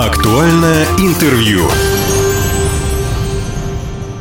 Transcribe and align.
Актуальное 0.00 0.84
интервью. 1.00 1.62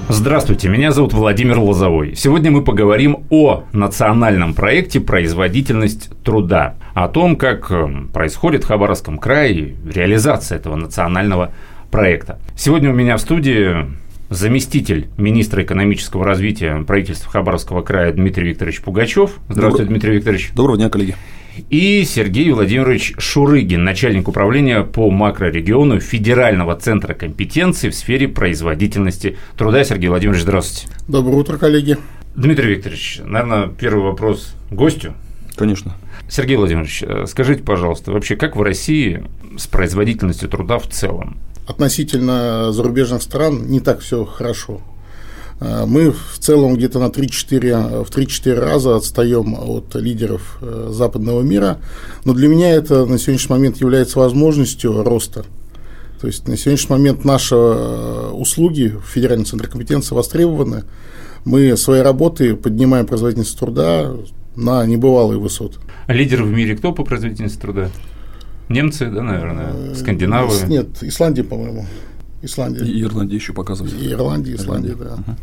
Здравствуйте, 0.10 0.70
меня 0.70 0.90
зовут 0.90 1.14
Владимир 1.14 1.60
Лозовой. 1.60 2.16
Сегодня 2.16 2.50
мы 2.50 2.64
поговорим 2.64 3.28
о 3.30 3.64
национальном 3.74 4.56
проекте 4.56 5.00
«Производительность 5.00 6.10
труда», 6.24 6.78
о 6.96 7.08
том, 7.10 7.36
как 7.36 7.70
э, 7.70 7.88
происходит 8.12 8.64
в 8.64 8.68
Хабаровском 8.68 9.20
крае 9.20 9.76
реализация 9.86 10.58
этого 10.58 10.76
национального 10.76 11.52
проекта. 11.92 12.40
Сегодня 12.56 12.90
у 12.90 12.94
меня 12.94 13.16
в 13.16 13.22
студии 13.22 13.86
заместитель 14.32 15.10
министра 15.16 15.62
экономического 15.62 16.26
развития 16.26 16.84
правительства 16.88 17.32
Хабаровского 17.32 17.84
края 17.84 18.12
Дмитрий 18.14 18.50
Викторович 18.50 18.82
Пугачев. 18.82 19.38
Здравствуйте, 19.48 19.84
Добро... 19.84 19.94
Дмитрий 19.94 20.16
Викторович. 20.16 20.54
Доброго 20.56 20.78
дня, 20.80 20.90
коллеги. 20.90 21.16
И 21.70 22.04
Сергей 22.06 22.52
Владимирович 22.52 23.14
Шурыгин, 23.18 23.84
начальник 23.84 24.28
управления 24.28 24.84
по 24.84 25.10
макрорегиону 25.10 26.00
Федерального 26.00 26.76
центра 26.76 27.14
компетенции 27.14 27.90
в 27.90 27.96
сфере 27.96 28.28
производительности 28.28 29.38
труда. 29.58 29.84
Сергей 29.84 30.10
Владимирович, 30.10 30.44
здравствуйте. 30.44 30.96
Доброе 31.08 31.38
утро, 31.38 31.58
коллеги. 31.58 31.98
Дмитрий 32.36 32.76
Викторович, 32.76 33.22
наверное, 33.24 33.68
первый 33.68 34.04
вопрос 34.04 34.54
гостю. 34.70 35.14
Конечно. 35.56 35.96
Сергей 36.30 36.56
Владимирович, 36.56 37.04
э, 37.04 37.26
скажите, 37.28 37.64
пожалуйста, 37.64 38.12
вообще 38.12 38.36
как 38.36 38.56
в 38.56 38.62
России 38.62 39.26
с 39.58 39.66
производительностью 39.68 40.50
труда 40.50 40.78
в 40.78 40.88
целом? 40.88 41.38
Относительно 41.68 42.72
зарубежных 42.72 43.24
стран 43.24 43.68
не 43.68 43.80
так 43.80 44.02
все 44.02 44.24
хорошо. 44.24 44.82
Э, 45.60 45.86
мы 45.86 46.12
в 46.12 46.40
целом 46.40 46.76
где-то 46.76 47.00
на 47.00 47.08
3-4, 47.08 48.04
в 48.04 48.10
3-4 48.10 48.60
раза 48.60 48.96
отстаем 48.96 49.56
от 49.56 49.96
лидеров 49.96 50.58
э, 50.62 50.90
западного 50.92 51.42
мира, 51.42 51.80
но 52.26 52.34
для 52.34 52.48
меня 52.48 52.70
это 52.72 53.06
на 53.06 53.18
сегодняшний 53.18 53.56
момент 53.56 53.78
является 53.78 54.20
возможностью 54.20 55.04
роста. 55.04 55.46
То 56.22 56.28
есть 56.28 56.48
на 56.48 56.58
сегодняшний 56.58 56.96
момент 56.96 57.26
наши 57.26 57.56
э, 57.56 58.30
услуги 58.34 58.94
в 59.04 59.08
Федеральном 59.08 59.46
центре 59.46 59.70
компетенции 59.70 60.16
востребованы. 60.16 60.84
Мы 61.46 61.78
своей 61.78 62.04
работой 62.04 62.56
поднимаем 62.56 63.06
производительность 63.06 63.58
труда 63.58 64.14
на 64.56 64.86
небывалые 64.86 65.40
высоты. 65.40 65.78
А 66.08 66.14
лидер 66.14 66.44
в 66.44 66.50
мире 66.50 66.76
кто 66.76 66.92
по 66.92 67.04
производительности 67.04 67.60
труда? 67.60 67.90
Немцы, 68.70 69.10
да, 69.10 69.22
наверное, 69.22 69.94
скандинавы? 69.96 70.54
Нет, 70.68 70.88
Исландия, 71.02 71.44
по-моему. 71.44 71.86
Исландия. 72.48 72.84
И 72.84 73.02
Ирландия 73.04 73.36
еще 73.36 73.54
показывает. 73.54 73.94
И 74.02 74.12
Ирландия, 74.12 74.56
Исландия, 74.56 74.96
да. 74.96 75.14
Угу. 75.14 75.36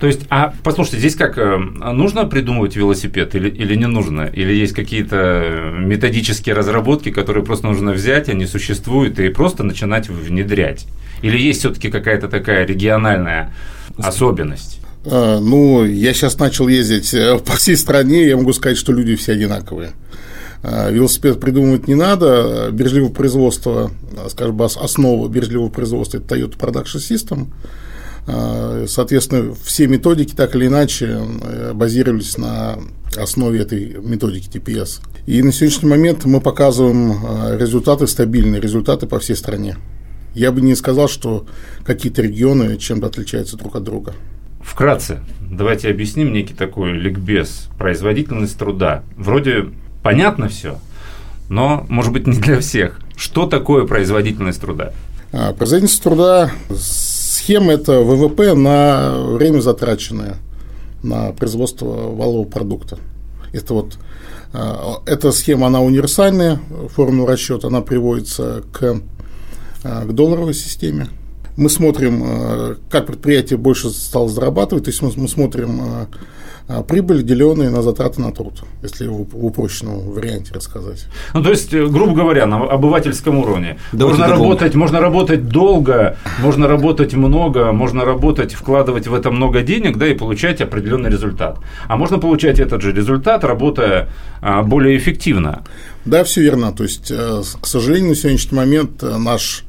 То 0.00 0.06
есть, 0.06 0.20
а 0.28 0.54
послушайте, 0.62 0.98
здесь 0.98 1.14
как 1.14 1.38
э, 1.38 1.56
нужно 1.56 2.24
придумывать 2.24 2.76
велосипед 2.76 3.34
или, 3.34 3.48
или 3.48 3.74
не 3.74 3.86
нужно? 3.86 4.22
Или 4.22 4.52
есть 4.52 4.72
какие-то 4.72 5.72
методические 5.78 6.54
разработки, 6.54 7.10
которые 7.10 7.44
просто 7.44 7.66
нужно 7.66 7.92
взять, 7.92 8.28
они 8.28 8.46
существуют, 8.46 9.18
и 9.18 9.28
просто 9.28 9.62
начинать 9.62 10.08
внедрять? 10.08 10.86
Или 11.22 11.38
есть 11.38 11.60
все-таки 11.60 11.90
какая-то 11.90 12.28
такая 12.28 12.66
региональная 12.66 13.52
особенность? 13.96 14.80
А, 15.04 15.40
ну, 15.40 15.84
я 15.84 16.12
сейчас 16.12 16.38
начал 16.38 16.68
ездить 16.68 17.12
э, 17.14 17.38
по 17.38 17.56
всей 17.56 17.76
стране, 17.76 18.26
я 18.26 18.36
могу 18.36 18.52
сказать, 18.52 18.78
что 18.78 18.92
люди 18.92 19.16
все 19.16 19.32
одинаковые. 19.32 19.92
А, 20.62 20.90
велосипед 20.90 21.40
придумывать 21.40 21.88
не 21.88 21.94
надо. 21.94 22.70
Бережливое 22.72 23.10
производство, 23.10 23.90
скажем, 24.28 24.60
основа 24.62 25.28
бережливого 25.28 25.68
производства– 25.68 26.18
это 26.18 26.34
Toyota 26.34 26.56
Production 26.56 26.98
System. 26.98 27.46
А, 28.26 28.84
соответственно, 28.88 29.54
все 29.62 29.86
методики 29.86 30.34
так 30.34 30.54
или 30.54 30.66
иначе 30.66 31.20
э, 31.42 31.72
базировались 31.72 32.36
на 32.36 32.78
основе 33.16 33.60
этой 33.60 33.96
методики 34.02 34.48
TPS. 34.58 35.00
И 35.26 35.42
на 35.42 35.52
сегодняшний 35.52 35.88
момент 35.88 36.24
мы 36.24 36.40
показываем 36.40 37.58
результаты 37.58 38.06
стабильные, 38.06 38.60
результаты 38.60 39.06
по 39.06 39.18
всей 39.18 39.36
стране. 39.36 39.76
Я 40.34 40.52
бы 40.52 40.60
не 40.60 40.74
сказал, 40.74 41.08
что 41.08 41.46
какие-то 41.84 42.22
регионы 42.22 42.76
чем-то 42.76 43.06
отличаются 43.06 43.56
друг 43.56 43.76
от 43.76 43.84
друга. 43.84 44.14
Вкратце, 44.60 45.20
давайте 45.50 45.88
объясним 45.88 46.32
некий 46.32 46.54
такой 46.54 46.92
ликбез. 46.92 47.68
Производительность 47.78 48.58
труда. 48.58 49.02
Вроде 49.16 49.70
понятно 50.02 50.48
все, 50.48 50.78
но, 51.48 51.86
может 51.88 52.12
быть, 52.12 52.26
не 52.26 52.38
для 52.38 52.60
всех. 52.60 53.00
Что 53.16 53.46
такое 53.46 53.86
производительность 53.86 54.60
труда? 54.60 54.92
А, 55.32 55.52
производительность 55.52 56.02
труда 56.02 56.50
схема– 56.76 57.72
это 57.74 58.00
ВВП 58.00 58.54
на 58.54 59.14
время 59.18 59.60
затраченное 59.60 60.36
на 61.02 61.32
производство 61.32 61.86
валового 61.86 62.44
продукта. 62.44 62.98
Это 63.52 63.74
вот 63.74 63.98
а, 64.52 65.02
эта 65.06 65.32
схема, 65.32 65.66
она 65.66 65.80
универсальная, 65.80 66.60
формула 66.94 67.32
расчета, 67.32 67.68
она 67.68 67.80
приводится 67.80 68.62
к, 68.72 69.00
а, 69.84 70.04
к 70.04 70.14
долларовой 70.14 70.54
системе. 70.54 71.08
Мы 71.56 71.70
смотрим, 71.70 72.78
как 72.88 73.08
предприятие 73.08 73.58
больше 73.58 73.90
стало 73.90 74.28
зарабатывать, 74.28 74.84
то 74.84 74.90
есть 74.90 75.02
мы, 75.02 75.10
мы 75.16 75.26
смотрим 75.26 76.06
а 76.68 76.82
прибыль, 76.82 77.22
деленная 77.22 77.70
на 77.70 77.80
затраты 77.80 78.20
на 78.20 78.30
труд, 78.30 78.62
если 78.82 79.06
в, 79.06 79.26
упрощенном 79.32 80.12
варианте 80.12 80.52
рассказать. 80.52 81.06
Ну, 81.32 81.42
то 81.42 81.50
есть, 81.50 81.72
э, 81.72 81.86
грубо 81.86 82.14
говоря, 82.14 82.44
на 82.44 82.62
обывательском 82.62 83.38
уровне. 83.38 83.78
Давайте 83.92 84.20
можно 84.20 84.36
работать, 84.36 84.74
можно 84.74 85.00
работать 85.00 85.48
долго, 85.48 86.18
можно 86.40 86.68
работать 86.68 87.14
много, 87.14 87.72
можно 87.72 88.04
работать, 88.04 88.52
вкладывать 88.52 89.06
в 89.06 89.14
это 89.14 89.30
много 89.30 89.62
денег, 89.62 89.96
да, 89.96 90.06
и 90.08 90.14
получать 90.14 90.60
определенный 90.60 91.08
результат. 91.10 91.58
А 91.86 91.96
можно 91.96 92.18
получать 92.18 92.58
этот 92.58 92.82
же 92.82 92.92
результат, 92.92 93.44
работая 93.44 94.10
а, 94.42 94.62
более 94.62 94.98
эффективно. 94.98 95.64
Да, 96.04 96.22
все 96.22 96.42
верно. 96.42 96.72
То 96.72 96.82
есть, 96.82 97.10
э, 97.10 97.42
к 97.60 97.66
сожалению, 97.66 98.10
на 98.10 98.14
сегодняшний 98.14 98.56
момент 98.58 99.02
э, 99.02 99.16
наш 99.16 99.64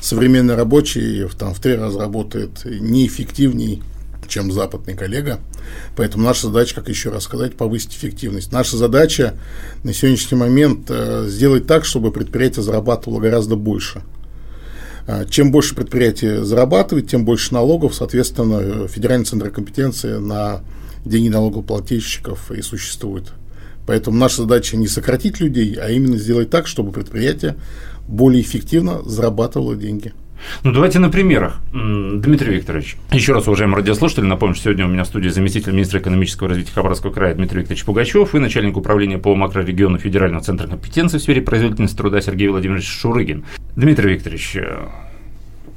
современный 0.00 0.54
рабочий 0.54 1.26
там, 1.36 1.52
в 1.52 1.58
три 1.58 1.74
раза 1.74 1.98
работает 1.98 2.64
неэффективней 2.64 3.82
чем 4.34 4.50
западный 4.50 4.94
коллега. 4.94 5.38
Поэтому 5.94 6.24
наша 6.24 6.48
задача, 6.48 6.74
как 6.74 6.88
еще 6.88 7.10
раз 7.10 7.22
сказать, 7.22 7.54
повысить 7.54 7.94
эффективность. 7.94 8.50
Наша 8.50 8.76
задача 8.76 9.34
на 9.84 9.94
сегодняшний 9.94 10.36
момент 10.36 10.86
э, 10.88 11.26
сделать 11.28 11.68
так, 11.68 11.84
чтобы 11.84 12.10
предприятие 12.10 12.64
зарабатывало 12.64 13.20
гораздо 13.20 13.54
больше. 13.54 14.02
А, 15.06 15.24
чем 15.24 15.52
больше 15.52 15.76
предприятие 15.76 16.44
зарабатывает, 16.44 17.08
тем 17.08 17.24
больше 17.24 17.54
налогов, 17.54 17.94
соответственно, 17.94 18.58
э, 18.60 18.88
федеральный 18.88 19.24
центр 19.24 19.50
компетенции 19.50 20.14
на 20.14 20.62
деньги 21.04 21.28
налогоплательщиков 21.28 22.50
и 22.50 22.60
существует. 22.60 23.32
Поэтому 23.86 24.18
наша 24.18 24.42
задача 24.42 24.76
не 24.76 24.88
сократить 24.88 25.38
людей, 25.38 25.76
а 25.80 25.90
именно 25.90 26.16
сделать 26.16 26.50
так, 26.50 26.66
чтобы 26.66 26.90
предприятие 26.90 27.54
более 28.08 28.42
эффективно 28.42 29.00
зарабатывало 29.04 29.76
деньги. 29.76 30.12
Ну, 30.62 30.72
давайте 30.72 30.98
на 30.98 31.10
примерах. 31.10 31.60
Дмитрий 31.72 32.54
Викторович, 32.54 32.96
еще 33.12 33.32
раз, 33.32 33.46
уважаемые 33.46 33.78
радиослушатели, 33.78 34.24
напомню, 34.24 34.54
что 34.54 34.64
сегодня 34.64 34.86
у 34.86 34.88
меня 34.88 35.04
в 35.04 35.06
студии 35.06 35.28
заместитель 35.28 35.72
министра 35.72 36.00
экономического 36.00 36.48
развития 36.48 36.72
Хабаровского 36.72 37.12
края 37.12 37.34
Дмитрий 37.34 37.60
Викторович 37.60 37.84
Пугачев 37.84 38.34
и 38.34 38.38
начальник 38.38 38.76
управления 38.76 39.18
по 39.18 39.34
макрорегиону 39.34 39.98
Федерального 39.98 40.42
центра 40.42 40.66
компетенции 40.66 41.18
в 41.18 41.22
сфере 41.22 41.42
производительности 41.42 41.96
труда 41.96 42.20
Сергей 42.20 42.48
Владимирович 42.48 42.88
Шурыгин. 42.88 43.44
Дмитрий 43.76 44.14
Викторович, 44.14 44.56
э, 44.56 44.78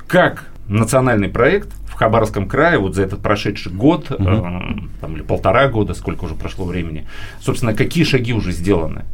как 0.07 0.49
национальный 0.67 1.29
проект 1.29 1.69
в 1.87 1.93
Хабаровском 1.93 2.47
крае 2.47 2.77
вот 2.77 2.95
за 2.95 3.03
этот 3.03 3.21
прошедший 3.21 3.71
год, 3.71 4.11
угу. 4.11 4.23
э, 4.23 4.41
там, 5.01 5.15
или 5.15 5.21
полтора 5.23 5.67
года, 5.67 5.93
сколько 5.93 6.25
уже 6.25 6.35
прошло 6.35 6.65
времени, 6.65 7.07
собственно, 7.41 7.73
какие 7.73 8.03
шаги 8.03 8.33
уже 8.33 8.51
сделаны? 8.51 9.05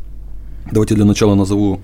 Давайте 0.71 0.95
для 0.95 1.05
начала 1.05 1.35
назову 1.35 1.81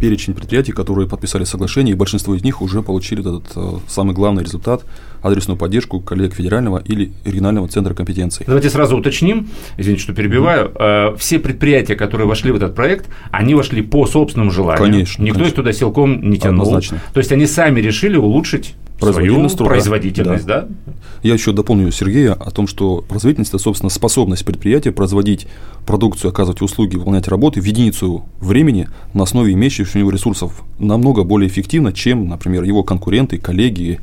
перечень 0.00 0.34
предприятий, 0.34 0.72
которые 0.72 1.08
подписали 1.08 1.44
соглашение, 1.44 1.94
и 1.94 1.96
большинство 1.96 2.34
из 2.34 2.42
них 2.42 2.62
уже 2.62 2.82
получили 2.82 3.20
этот 3.20 3.52
э, 3.56 3.78
самый 3.88 4.14
главный 4.14 4.42
результат– 4.42 4.84
адресную 5.24 5.56
поддержку 5.56 6.00
коллег 6.00 6.34
федерального 6.34 6.82
или 6.84 7.12
регионального 7.24 7.66
центра 7.66 7.94
компетенции. 7.94 8.44
Давайте 8.46 8.68
сразу 8.68 8.96
уточним, 8.96 9.48
извините, 9.78 10.02
что 10.02 10.12
перебиваю, 10.12 10.68
mm-hmm. 10.68 11.16
все 11.16 11.38
предприятия, 11.38 11.96
которые 11.96 12.28
вошли 12.28 12.52
в 12.52 12.56
этот 12.56 12.74
проект, 12.74 13.06
они 13.30 13.54
вошли 13.54 13.82
по 13.82 14.06
собственному 14.06 14.50
желанию. 14.50 14.84
Конечно. 14.84 15.22
Никто 15.22 15.38
конечно. 15.38 15.50
их 15.50 15.56
туда 15.56 15.72
силком 15.72 16.30
не 16.30 16.38
тянул. 16.38 16.62
Однозначно. 16.62 17.00
То 17.12 17.18
есть 17.18 17.32
они 17.32 17.46
сами 17.46 17.80
решили 17.80 18.16
улучшить 18.16 18.74
свою 19.00 19.48
производительность, 19.48 20.46
да. 20.46 20.62
да? 20.62 20.92
Я 21.22 21.34
еще 21.34 21.52
дополню 21.52 21.90
Сергея 21.90 22.32
о 22.32 22.50
том, 22.50 22.66
что 22.66 23.04
производительность– 23.08 23.50
это, 23.52 23.58
собственно, 23.58 23.90
способность 23.90 24.44
предприятия 24.44 24.92
производить 24.92 25.46
продукцию, 25.86 26.30
оказывать 26.30 26.62
услуги, 26.62 26.96
выполнять 26.96 27.28
работы 27.28 27.60
в 27.60 27.64
единицу 27.64 28.24
времени 28.40 28.88
на 29.12 29.24
основе 29.24 29.52
имеющихся 29.52 29.98
у 29.98 30.00
него 30.00 30.10
ресурсов 30.10 30.62
намного 30.78 31.24
более 31.24 31.48
эффективно, 31.48 31.92
чем, 31.92 32.28
например, 32.28 32.62
его 32.62 32.82
конкуренты, 32.82 33.38
коллеги 33.38 34.00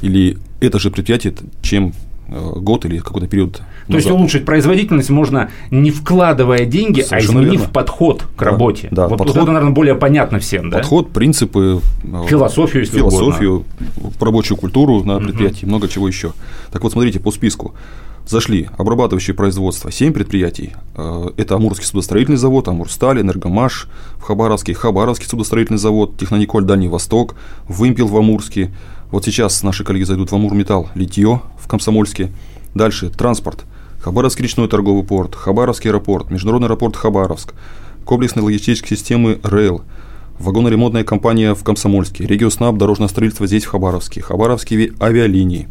или 0.00 0.38
это 0.60 0.78
же 0.78 0.90
предприятие, 0.90 1.34
чем 1.62 1.92
год 2.56 2.84
или 2.84 2.98
какой-то 2.98 3.26
период. 3.26 3.52
То 3.52 3.62
назад. 3.88 3.94
есть 3.94 4.10
улучшить 4.10 4.44
производительность 4.44 5.10
можно 5.10 5.50
не 5.70 5.90
вкладывая 5.90 6.64
деньги, 6.64 7.00
а 7.00 7.04
Совершенно 7.04 7.40
а 7.40 7.42
изменив 7.42 7.60
верно. 7.60 7.72
подход 7.74 8.24
к 8.36 8.42
работе. 8.42 8.88
Да, 8.90 9.08
вот, 9.08 9.18
подход, 9.18 9.36
это, 9.36 9.46
наверное, 9.46 9.72
более 9.72 9.94
понятно 9.94 10.38
всем. 10.38 10.70
Да? 10.70 10.78
Подход, 10.78 11.10
принципы, 11.10 11.80
э, 12.04 12.26
философию, 12.28 12.82
если 12.82 12.98
философию, 12.98 13.64
угодно. 13.96 14.18
рабочую 14.20 14.58
культуру 14.58 15.04
на 15.04 15.18
предприятии, 15.18 15.64
угу. 15.64 15.68
много 15.68 15.88
чего 15.88 16.08
еще. 16.08 16.32
Так 16.70 16.82
вот, 16.82 16.92
смотрите, 16.92 17.20
по 17.20 17.30
списку. 17.30 17.74
Зашли 18.26 18.68
обрабатывающее 18.78 19.34
производство 19.34 19.90
7 19.90 20.12
предприятий. 20.12 20.74
Э, 20.94 21.30
это 21.36 21.56
Амурский 21.56 21.86
судостроительный 21.86 22.38
завод, 22.38 22.68
Амурсталь, 22.68 23.20
Энергомаш 23.20 23.88
в 24.16 24.22
Хабаровске, 24.22 24.74
Хабаровский 24.74 25.26
судостроительный 25.26 25.78
завод, 25.78 26.16
Технониколь 26.16 26.64
Дальний 26.64 26.88
Восток, 26.88 27.34
Вымпел 27.68 28.06
в 28.06 28.16
Амурске. 28.16 28.72
Вот 29.10 29.24
сейчас 29.24 29.62
наши 29.62 29.84
коллеги 29.84 30.04
зайдут 30.04 30.30
в 30.30 30.34
Амурметалл, 30.34 30.88
Литье 30.94 31.42
в 31.58 31.68
Комсомольске. 31.68 32.32
Дальше 32.74 33.10
транспорт. 33.10 33.64
Хабаровский 34.00 34.44
речной 34.44 34.68
торговый 34.68 35.04
порт, 35.04 35.34
Хабаровский 35.34 35.90
аэропорт, 35.90 36.30
Международный 36.30 36.66
аэропорт 36.66 36.96
Хабаровск, 36.96 37.54
комплексные 38.04 38.42
логистические 38.42 38.96
системы 38.96 39.38
РЭЛ, 39.44 39.82
вагоноремонтная 40.40 41.04
компания 41.04 41.54
в 41.54 41.62
Комсомольске, 41.62 42.26
Регионснаб, 42.26 42.76
дорожное 42.76 43.06
строительство 43.06 43.46
здесь 43.46 43.64
в 43.64 43.68
Хабаровске, 43.68 44.20
Хабаровские 44.20 44.94
авиалинии, 45.00 45.68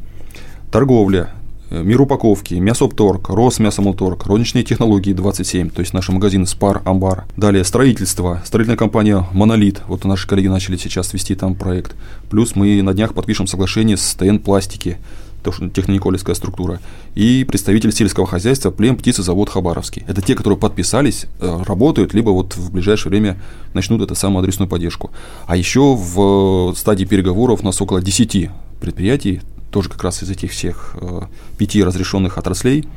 торговля, 0.71 1.33
мир 1.72 2.02
упаковки, 2.02 2.56
Мясопторг, 2.56 3.30
Росмясомолторг, 3.30 4.26
Розничные 4.26 4.64
технологии 4.64 5.14
27, 5.14 5.70
то 5.70 5.80
есть 5.80 5.94
наши 5.94 6.12
магазины 6.12 6.46
Спар, 6.46 6.82
Амбар. 6.86 7.26
Далее 7.38 7.64
строительство, 7.64 8.42
строительная 8.46 8.78
компания 8.78 9.26
Монолит, 9.32 9.82
вот 9.88 10.04
наши 10.04 10.28
коллеги 10.28 10.48
начали 10.48 10.78
сейчас 10.78 11.14
вести 11.14 11.36
там 11.36 11.56
проект. 11.56 11.96
Плюс 12.30 12.56
мы 12.56 12.82
на 12.82 12.94
днях 12.94 13.14
подпишем 13.14 13.48
соглашение 13.48 13.98
с 13.98 14.16
ТН 14.16 14.38
Пластики, 14.38 14.98
технониколевская 15.44 16.36
структура, 16.36 16.80
и 17.16 17.44
представитель 17.44 17.92
сельского 17.92 18.28
хозяйства 18.28 18.72
Плем 18.72 18.96
птицезавод 18.98 19.50
Хабаровский. 19.50 20.04
Это 20.08 20.22
те, 20.22 20.36
которые 20.36 20.60
подписались, 20.60 21.26
э, 21.40 21.64
работают, 21.66 22.14
либо 22.14 22.30
вот 22.30 22.56
в 22.56 22.72
ближайшее 22.72 23.10
время 23.10 23.38
начнут 23.74 24.02
эту 24.02 24.16
самую 24.16 24.42
адресную 24.42 24.70
поддержку. 24.70 25.12
А 25.48 25.56
еще 25.56 25.96
в 25.96 26.76
стадии 26.76 27.06
переговоров 27.06 27.62
у 27.62 27.66
нас 27.66 27.82
около 27.82 28.02
10 28.02 28.52
предприятий, 28.80 29.42
тоже 29.72 29.90
как 29.90 30.04
раз 30.04 30.22
из 30.24 30.30
этих 30.30 30.52
всех 30.52 30.96
э, 31.00 31.22
пяти 31.58 31.84
разрешенных 31.84 32.38
отраслей, 32.38 32.88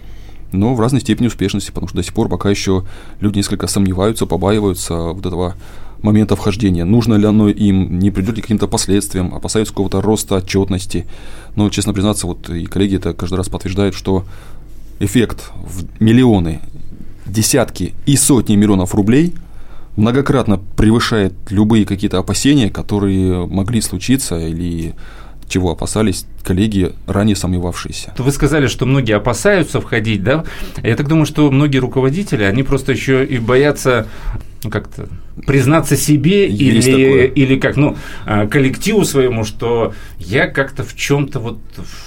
но 0.53 0.75
в 0.75 0.81
разной 0.81 1.01
степени 1.01 1.27
успешности, 1.27 1.71
потому 1.71 1.89
что 1.89 1.97
до 1.97 2.03
сих 2.03 2.15
пор 2.15 2.29
пока 2.29 2.51
еще 2.51 2.85
люди 3.21 3.39
несколько 3.39 3.67
сомневаются, 3.67 4.27
побаиваются 4.27 4.95
вот 4.95 5.25
этого 5.25 5.55
момента 6.03 6.37
вхождения. 6.37 6.85
Нужно 6.85 7.15
ли 7.15 7.25
оно 7.25 7.49
им, 7.49 7.99
не 7.99 8.11
придет 8.11 8.37
ли 8.37 8.43
к 8.43 8.45
каким-то 8.45 8.69
последствиям, 8.69 9.35
опасаются 9.35 9.73
какого-то 9.73 10.03
роста 10.03 10.37
отчетности. 10.37 11.07
Но, 11.57 11.71
честно 11.71 11.95
признаться, 11.95 12.27
вот 12.27 12.51
и 12.51 12.67
коллеги 12.67 12.97
это 12.97 13.15
каждый 13.15 13.37
раз 13.37 13.49
подтверждают, 13.49 13.95
что 13.95 14.25
эффект 15.01 15.51
в 15.57 15.85
миллионы, 16.01 16.61
десятки 17.27 17.95
и 18.05 18.17
сотни 18.17 18.55
миллионов 18.55 18.95
рублей 18.95 19.35
многократно 19.97 20.59
превышает 20.59 21.33
любые 21.49 21.87
какие-то 21.87 22.19
опасения, 22.19 22.69
которые 22.69 23.47
могли 23.47 23.81
случиться 23.81 24.39
или 24.39 24.95
чего 25.49 25.71
опасались 25.71 26.27
коллеги, 26.43 26.93
ранее 27.07 27.37
сомневавшиеся. 27.37 28.15
Вы 28.19 28.31
сказали, 28.33 28.67
что 28.67 28.87
многие 28.87 29.17
опасаются 29.17 29.81
входить, 29.81 30.23
да? 30.23 30.45
Я 30.83 30.97
так 30.97 31.09
думаю, 31.09 31.27
что 31.27 31.51
многие 31.51 31.79
руководители, 31.79 32.45
они 32.45 32.63
просто 32.63 32.93
еще 32.93 33.25
и 33.25 33.39
боятся 33.39 34.07
ну, 34.65 34.71
как-то 34.71 35.09
признаться 35.47 35.97
себе 35.97 36.47
или, 36.49 37.27
или 37.27 37.59
как, 37.59 37.77
ну, 37.77 37.97
а, 38.25 38.47
коллективу 38.47 39.05
своему, 39.05 39.45
что 39.45 39.93
я 40.19 40.47
как-то 40.47 40.85
в 40.85 40.97
чем-то 40.97 41.39
вот 41.39 41.59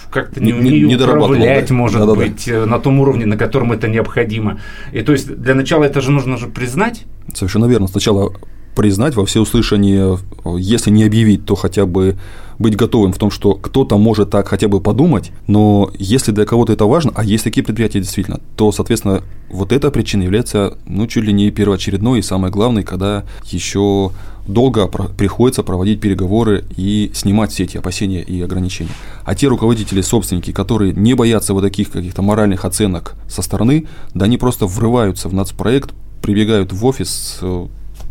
как-то 0.09 0.41
не, 0.41 0.51
не 0.51 0.59
умею 0.59 0.87
не 0.87 0.95
управлять, 0.95 1.67
да. 1.67 1.73
может 1.73 1.99
да, 1.99 2.15
быть, 2.15 2.45
да. 2.47 2.53
Э, 2.53 2.65
на 2.65 2.79
том 2.79 2.99
уровне, 2.99 3.25
на 3.25 3.37
котором 3.37 3.73
это 3.73 3.87
необходимо. 3.87 4.59
И 4.91 5.01
то 5.01 5.11
есть 5.11 5.35
для 5.35 5.53
начала 5.53 5.83
это 5.83 6.01
же 6.01 6.11
нужно 6.11 6.37
же 6.37 6.47
признать. 6.47 7.03
Совершенно 7.33 7.65
верно. 7.65 7.87
Сначала 7.87 8.33
признать 8.77 9.15
во 9.15 9.25
всеуслышание, 9.25 10.19
если 10.45 10.91
не 10.91 11.03
объявить, 11.03 11.45
то 11.45 11.55
хотя 11.55 11.87
бы 11.87 12.15
быть 12.59 12.75
готовым 12.75 13.11
в 13.11 13.17
том, 13.17 13.31
что 13.31 13.55
кто-то 13.55 13.97
может 13.97 14.29
так 14.29 14.47
хотя 14.47 14.67
бы 14.67 14.81
подумать, 14.81 15.31
но 15.47 15.89
если 15.97 16.31
для 16.31 16.45
кого-то 16.45 16.73
это 16.73 16.85
важно, 16.85 17.11
а 17.15 17.23
есть 17.23 17.43
такие 17.43 17.63
предприятия 17.63 18.01
действительно, 18.01 18.39
то, 18.55 18.71
соответственно, 18.71 19.23
вот 19.49 19.71
эта 19.71 19.89
причина 19.89 20.21
является, 20.21 20.77
ну, 20.85 21.07
чуть 21.07 21.23
ли 21.23 21.33
не 21.33 21.49
первоочередной 21.49 22.19
и 22.19 22.21
самое 22.21 22.53
главное, 22.53 22.83
когда 22.83 23.25
еще 23.45 24.11
долго 24.47 24.87
приходится 24.87 25.63
проводить 25.63 25.99
переговоры 25.99 26.65
и 26.75 27.09
снимать 27.15 27.51
все 27.51 27.63
эти 27.63 27.77
опасения 27.77 28.21
и 28.21 28.39
ограничения. 28.43 28.91
А 29.25 29.33
те 29.33 29.47
руководители, 29.47 30.01
собственники, 30.01 30.51
которые 30.51 30.93
не 30.93 31.15
боятся 31.15 31.55
вот 31.55 31.63
таких 31.63 31.89
каких-то 31.89 32.21
моральных 32.21 32.63
оценок 32.63 33.15
со 33.27 33.41
стороны, 33.41 33.87
да 34.13 34.25
они 34.25 34.37
просто 34.37 34.67
врываются 34.67 35.29
в 35.29 35.33
нацпроект, 35.33 35.95
прибегают 36.21 36.73
в 36.73 36.85
офис, 36.85 37.39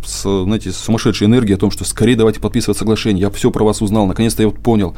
с, 0.06 0.44
знаете, 0.44 0.72
сумасшедшей 0.72 1.26
энергией 1.26 1.56
о 1.56 1.58
том, 1.58 1.70
что 1.70 1.84
скорее 1.84 2.16
давайте 2.16 2.40
подписывать 2.40 2.78
соглашение, 2.78 3.22
я 3.22 3.30
все 3.30 3.50
про 3.50 3.64
вас 3.64 3.82
узнал, 3.82 4.06
наконец-то 4.06 4.42
я 4.42 4.48
вот 4.48 4.58
понял, 4.58 4.96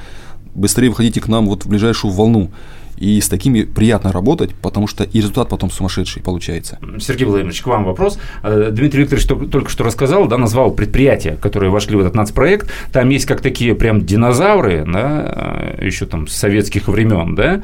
быстрее 0.55 0.91
выходите 0.91 1.21
к 1.21 1.29
нам 1.29 1.47
вот 1.47 1.65
в 1.65 1.69
ближайшую 1.69 2.13
волну. 2.13 2.51
И 2.99 3.21
с 3.21 3.29
такими 3.29 3.63
приятно 3.63 4.13
работать, 4.13 4.55
потому 4.55 4.87
что 4.87 5.05
и 5.05 5.19
результат 5.19 5.49
потом 5.49 5.71
сумасшедший 5.71 6.23
получается. 6.23 6.79
Sергей 6.99 7.27
Владимирович, 7.27 7.63
к 7.63 7.67
вам 7.67 7.85
вопрос. 7.85 8.19
Э, 8.43 8.71
Дмитрий 8.73 9.03
Викторович 9.03 9.51
только 9.51 9.71
что 9.71 9.85
рассказал, 9.85 10.27
да, 10.27 10.37
назвал 10.37 10.73
предприятия, 10.73 11.37
которые 11.41 11.71
вошли 11.71 11.97
в 11.97 12.01
этот 12.01 12.15
нацпроект. 12.15 12.71
Там 12.93 13.09
есть 13.11 13.27
как 13.27 13.41
такие 13.41 13.75
прям 13.75 14.05
динозавры, 14.05 14.85
да, 14.87 15.77
э, 15.79 15.87
еще 15.87 16.07
там 16.07 16.27
с 16.27 16.35
советских 16.35 16.89
времен, 16.89 17.35
да, 17.35 17.63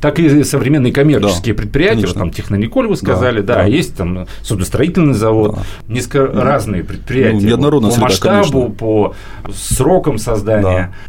так 0.00 0.18
и 0.18 0.44
современные 0.44 0.92
коммерческие 0.92 1.54
да, 1.54 1.62
предприятия, 1.62 2.02
конечно. 2.02 2.20
там 2.20 2.30
Технониколь 2.30 2.88
вы 2.88 2.96
сказали, 2.96 3.40
да, 3.40 3.54
да, 3.54 3.62
да. 3.62 3.66
есть 3.66 3.96
там 3.96 4.26
судостроительный 4.42 5.14
завод, 5.14 5.56
да. 5.56 5.92
несколько 5.92 6.32
ну, 6.32 6.42
разные 6.42 6.84
предприятия 6.84 7.56
ну, 7.56 7.80
по 7.80 8.00
масштабу, 8.00 8.62
конечно. 8.62 8.70
по 8.70 9.14
срокам 9.52 10.18
создания. 10.18 10.62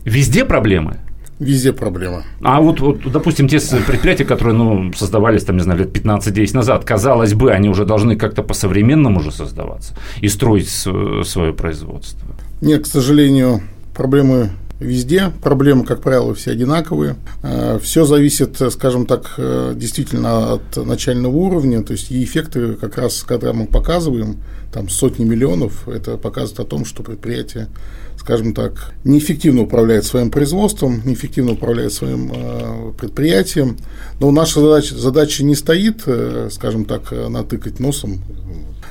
Да. 0.03 0.09
Везде 0.09 0.45
проблемы. 0.45 0.97
Везде 1.39 1.73
проблема. 1.73 2.23
А 2.41 2.61
вот, 2.61 2.79
вот, 2.79 3.11
допустим, 3.11 3.47
те 3.47 3.59
предприятия, 3.59 4.23
которые 4.23 4.55
ну, 4.55 4.93
создавались, 4.93 5.43
там, 5.43 5.57
не 5.57 5.63
знаю, 5.63 5.79
лет 5.79 5.89
15-10 5.95 6.55
назад, 6.55 6.85
казалось 6.85 7.33
бы, 7.33 7.51
они 7.51 7.69
уже 7.69 7.85
должны 7.85 8.15
как-то 8.15 8.41
по-современному 8.41 9.19
уже 9.19 9.31
создаваться 9.31 9.95
и 10.21 10.29
строить 10.29 10.69
свое 10.69 11.53
производство. 11.53 12.27
Нет, 12.61 12.83
к 12.83 12.87
сожалению, 12.87 13.61
проблемы 13.93 14.51
везде. 14.79 15.31
Проблемы, 15.41 15.85
как 15.85 16.01
правило, 16.01 16.33
все 16.33 16.51
одинаковые. 16.51 17.15
Э, 17.43 17.79
все 17.81 18.05
зависит, 18.05 18.61
скажем 18.71 19.05
так, 19.05 19.33
э, 19.37 19.73
действительно 19.75 20.53
от 20.53 20.77
начального 20.77 21.35
уровня. 21.35 21.83
То 21.83 21.93
есть 21.93 22.11
и 22.11 22.23
эффекты, 22.23 22.73
как 22.73 22.97
раз, 22.97 23.23
когда 23.23 23.53
мы 23.53 23.67
показываем, 23.67 24.37
там 24.73 24.89
сотни 24.89 25.23
миллионов, 25.23 25.87
это 25.87 26.17
показывает 26.17 26.59
о 26.59 26.65
том, 26.65 26.85
что 26.85 27.03
предприятие 27.03 27.69
скажем 28.17 28.53
так, 28.53 28.93
неэффективно 29.03 29.61
управляет 29.61 30.03
своим 30.03 30.31
производством, 30.31 31.01
неэффективно 31.05 31.51
управляет 31.51 31.93
своим 31.93 32.31
э, 32.33 32.93
предприятием. 32.97 33.77
Но 34.19 34.31
наша 34.31 34.61
задача, 34.61 34.95
задача 34.95 35.43
не 35.43 35.53
стоит, 35.53 36.03
э, 36.07 36.49
скажем 36.51 36.85
так, 36.85 37.11
натыкать 37.11 37.79
носом 37.79 38.23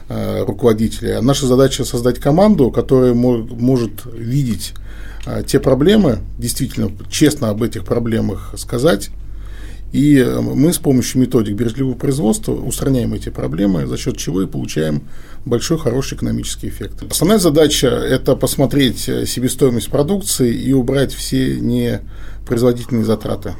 э, 0.08 0.44
руководителя. 0.44 1.20
Наша 1.20 1.46
задача 1.46 1.84
создать 1.84 2.20
команду, 2.20 2.70
которая 2.70 3.14
может 3.14 4.04
видеть 4.12 4.74
те 5.46 5.58
проблемы, 5.58 6.18
действительно 6.38 6.90
честно 7.10 7.50
об 7.50 7.62
этих 7.62 7.84
проблемах 7.84 8.54
сказать, 8.56 9.10
и 9.94 10.18
э, 10.18 10.40
мы 10.40 10.72
с 10.72 10.78
помощью 10.78 11.20
методик 11.20 11.54
бережливого 11.54 11.94
производства 11.94 12.50
устраняем 12.50 13.14
эти 13.14 13.28
проблемы, 13.28 13.86
за 13.86 13.96
счет 13.96 14.16
чего 14.16 14.42
и 14.42 14.46
получаем 14.46 15.04
большой 15.44 15.78
хороший 15.78 16.16
экономический 16.16 16.66
эффект. 16.66 17.04
Основная 17.08 17.38
задача– 17.38 17.86
это 17.88 18.34
посмотреть 18.34 19.08
э, 19.08 19.24
себестоимость 19.24 19.90
продукции 19.90 20.52
и 20.52 20.72
убрать 20.72 21.14
все 21.14 21.60
непроизводительные 21.60 23.04
затраты, 23.04 23.54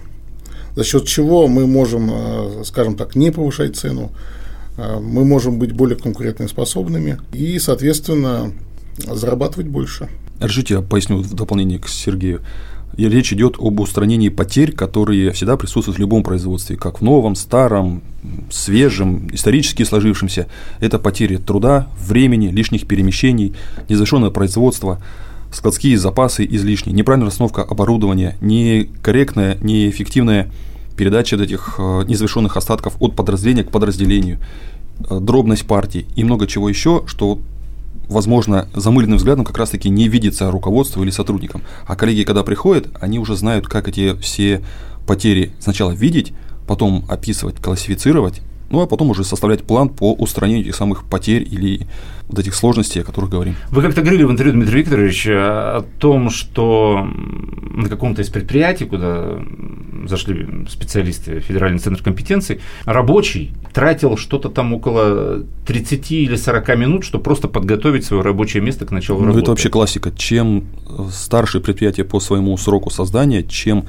за 0.75 0.83
счет 0.83 1.07
чего 1.07 1.47
мы 1.47 1.69
можем, 1.69 2.11
э, 2.13 2.65
скажем 2.65 2.97
так, 2.97 3.15
не 3.15 3.31
повышать 3.31 3.77
цену, 3.77 4.11
мы 4.77 5.25
можем 5.25 5.61
быть 5.61 5.71
более 5.71 5.97
конкурентоспособными 5.97 7.21
и, 7.33 7.61
соответственно, 7.61 8.53
зарабатывать 8.99 9.69
больше. 9.69 10.09
Разрешите 10.45 10.75
я 10.75 10.83
поясню 10.83 11.19
в 11.19 11.35
дополнение 11.35 11.79
к 11.79 11.89
Сергею. 11.89 12.43
И 12.97 13.09
речь 13.09 13.33
идет 13.33 13.57
об 13.59 13.81
устранении 13.81 14.29
потерь, 14.29 14.73
которые 14.73 15.33
всегда 15.33 15.57
присутствуют 15.57 15.97
в 15.97 16.01
любом 16.01 16.23
производстве, 16.23 16.77
как 16.77 17.01
в 17.01 17.03
новом, 17.03 17.35
старом, 17.35 18.03
свежем, 18.51 19.29
исторически 19.33 19.83
сложившемся. 19.83 20.47
Это 20.81 20.99
потери 20.99 21.39
труда, 21.39 21.89
времени, 21.99 22.49
лишних 22.49 22.87
перемещений, 22.87 23.55
незавершенное 23.89 24.31
производство, 24.31 25.03
складские 25.51 25.99
запасы 25.99 26.47
излишние, 26.49 26.95
неправильная 26.95 27.29
расстановка 27.29 27.63
оборудования, 27.63 28.37
некорректная, 28.41 29.57
неэффективная 29.63 30.53
передача 30.97 31.37
этих 31.37 31.77
э, 31.79 32.05
незавершенных 32.07 32.57
остатков 32.57 32.95
от 33.01 33.17
подразделения 33.17 33.65
к 33.65 33.71
подразделению, 33.71 34.39
э, 35.09 35.19
дробность 35.21 35.67
партий 35.67 36.07
и 36.15 36.23
много 36.23 36.47
чего 36.47 36.69
еще, 36.69 37.03
что 37.07 37.41
возможно, 38.09 38.69
замыленным 38.75 39.19
взглядом 39.19 39.45
как 39.45 39.59
раз-таки 39.59 39.89
не 39.89 40.09
видится 40.09 40.51
руководству 40.51 41.03
или 41.03 41.11
сотрудникам. 41.11 41.63
А 41.87 41.97
коллеги, 41.97 42.25
когда 42.25 42.43
приходят, 42.43 42.89
они 43.01 43.19
уже 43.19 43.37
знают, 43.37 43.67
как 43.67 43.89
эти 43.89 44.15
все 44.17 44.63
потери 45.07 45.53
сначала 45.59 45.91
видеть, 45.93 46.33
потом 46.67 47.05
описывать, 47.09 47.57
классифицировать, 47.57 48.41
ну 48.75 48.83
а 48.83 48.87
потом 48.87 49.11
уже 49.11 49.25
составлять 49.25 49.63
план 49.63 49.89
по 49.89 50.13
устранению 50.13 50.65
этих 50.65 50.75
самых 50.75 51.05
потерь 51.05 51.43
или 51.43 51.87
вот 52.29 52.39
этих 52.39 52.55
сложностей, 52.55 53.03
о 53.03 53.05
которых 53.05 53.31
говорим. 53.31 53.55
Вы 53.71 53.83
как-то 53.83 54.01
говорили 54.01 54.25
в 54.25 54.31
интервью, 54.31 54.55
Дмитрий 54.55 54.81
Викторович, 54.81 55.27
о 55.29 55.85
том, 55.99 56.31
что 56.31 57.07
на 57.07 57.89
каком-то 57.89 58.23
из 58.23 58.31
предприятий, 58.31 58.87
куда 58.87 59.39
зашли 60.07 60.67
специалисты 60.69 61.41
Федеральный 61.41 61.79
центр 61.79 62.03
компетенций, 62.03 62.61
рабочий 62.85 63.53
тратил 63.73 64.17
что-то 64.17 64.49
там 64.49 64.75
около 64.75 65.45
30 65.67 66.11
или 66.13 66.37
40 66.37 66.77
минут, 66.77 67.05
чтобы 67.05 67.23
просто 67.23 67.49
подготовить 67.49 68.05
свое 68.05 68.23
рабочее 68.23 68.63
место 68.63 68.87
к 68.87 68.91
началу 68.91 69.21
ну, 69.21 69.27
работы. 69.27 69.43
Это 69.43 69.51
вообще 69.53 69.69
классика. 69.69 70.11
Чем 70.17 70.65
старше 71.11 71.61
предприятие 71.61 72.05
по 72.05 72.21
своему 72.21 72.57
сроку 72.57 72.91
создания, 72.91 73.43
чем 73.45 73.85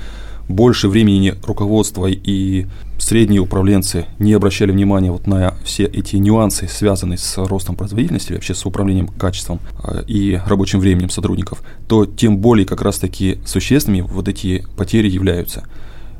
больше 0.48 0.88
времени 0.88 1.34
руководство 1.44 2.08
и 2.08 2.68
средние 2.98 3.42
управленцы 3.42 4.06
не 4.20 4.34
обращали 4.34 4.72
внимания 4.72 5.12
вот 5.12 5.28
на 5.28 5.56
все 5.64 5.86
эти 5.86 6.16
нюансы, 6.18 6.68
связанные 6.68 7.18
с 7.18 7.38
ростом 7.38 7.76
производительности, 7.76 8.34
вообще 8.34 8.54
с 8.54 8.66
управлением 8.66 9.08
качеством 9.08 9.60
а, 9.84 10.02
и 10.08 10.40
рабочим 10.46 10.80
временем 10.80 11.10
сотрудников, 11.10 11.62
то 11.88 12.06
тем 12.06 12.38
более 12.38 12.66
как 12.66 12.82
раз-таки 12.82 13.40
существенными 13.46 14.02
вот 14.02 14.28
эти 14.28 14.66
потери 14.78 15.10
являются. 15.10 15.66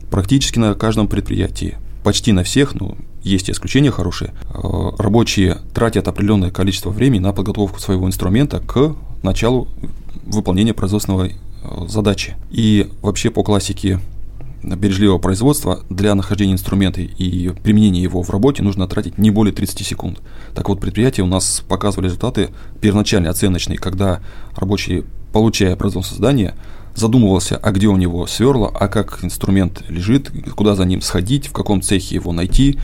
Практически 0.10 0.60
на 0.60 0.74
каждом 0.76 1.08
предприятии, 1.08 1.78
почти 2.04 2.32
на 2.32 2.44
всех, 2.44 2.76
ну, 2.76 2.98
есть 3.24 3.50
исключения 3.50 3.92
хорошие, 3.92 4.34
а, 4.50 4.96
рабочие 4.98 5.58
тратят 5.74 6.08
определенное 6.08 6.52
количество 6.52 6.90
времени 6.90 7.22
на 7.22 7.34
подготовку 7.34 7.80
своего 7.80 8.08
инструмента 8.08 8.60
к 8.60 8.96
началу 9.24 9.68
выполнения 10.26 10.74
производственного 10.74 11.30
а, 11.64 11.88
задачи. 11.88 12.36
И 12.52 12.90
вообще 13.02 13.30
по 13.30 13.44
классике 13.44 14.00
бережливого 14.74 15.20
производства 15.20 15.82
для 15.90 16.16
нахождения 16.16 16.54
инструмента 16.54 17.02
и 17.02 17.50
применения 17.64 18.02
его 18.02 18.24
в 18.24 18.30
работе 18.30 18.64
нужно 18.64 18.88
тратить 18.88 19.18
не 19.18 19.30
более 19.30 19.54
30 19.54 19.86
секунд. 19.86 20.20
Так 20.54 20.70
вот, 20.70 20.80
предприятия 20.80 21.22
у 21.22 21.28
нас 21.28 21.64
показывали 21.68 22.08
результаты 22.08 22.50
первоначальные, 22.82 23.30
оценочные, 23.30 23.78
когда 23.78 24.22
рабочий, 24.56 25.06
получая 25.32 25.76
производство 25.76 26.18
здания, 26.18 26.56
задумывался, 26.96 27.58
а 27.58 27.72
где 27.72 27.88
у 27.88 27.98
него 27.98 28.26
сверло, 28.26 28.72
а 28.74 28.88
как 28.88 29.20
инструмент 29.24 29.84
лежит, 29.90 30.32
куда 30.56 30.76
за 30.76 30.86
ним 30.86 31.02
сходить, 31.02 31.48
в 31.48 31.52
каком 31.52 31.82
цехе 31.82 32.16
его 32.16 32.32
найти, 32.32 32.80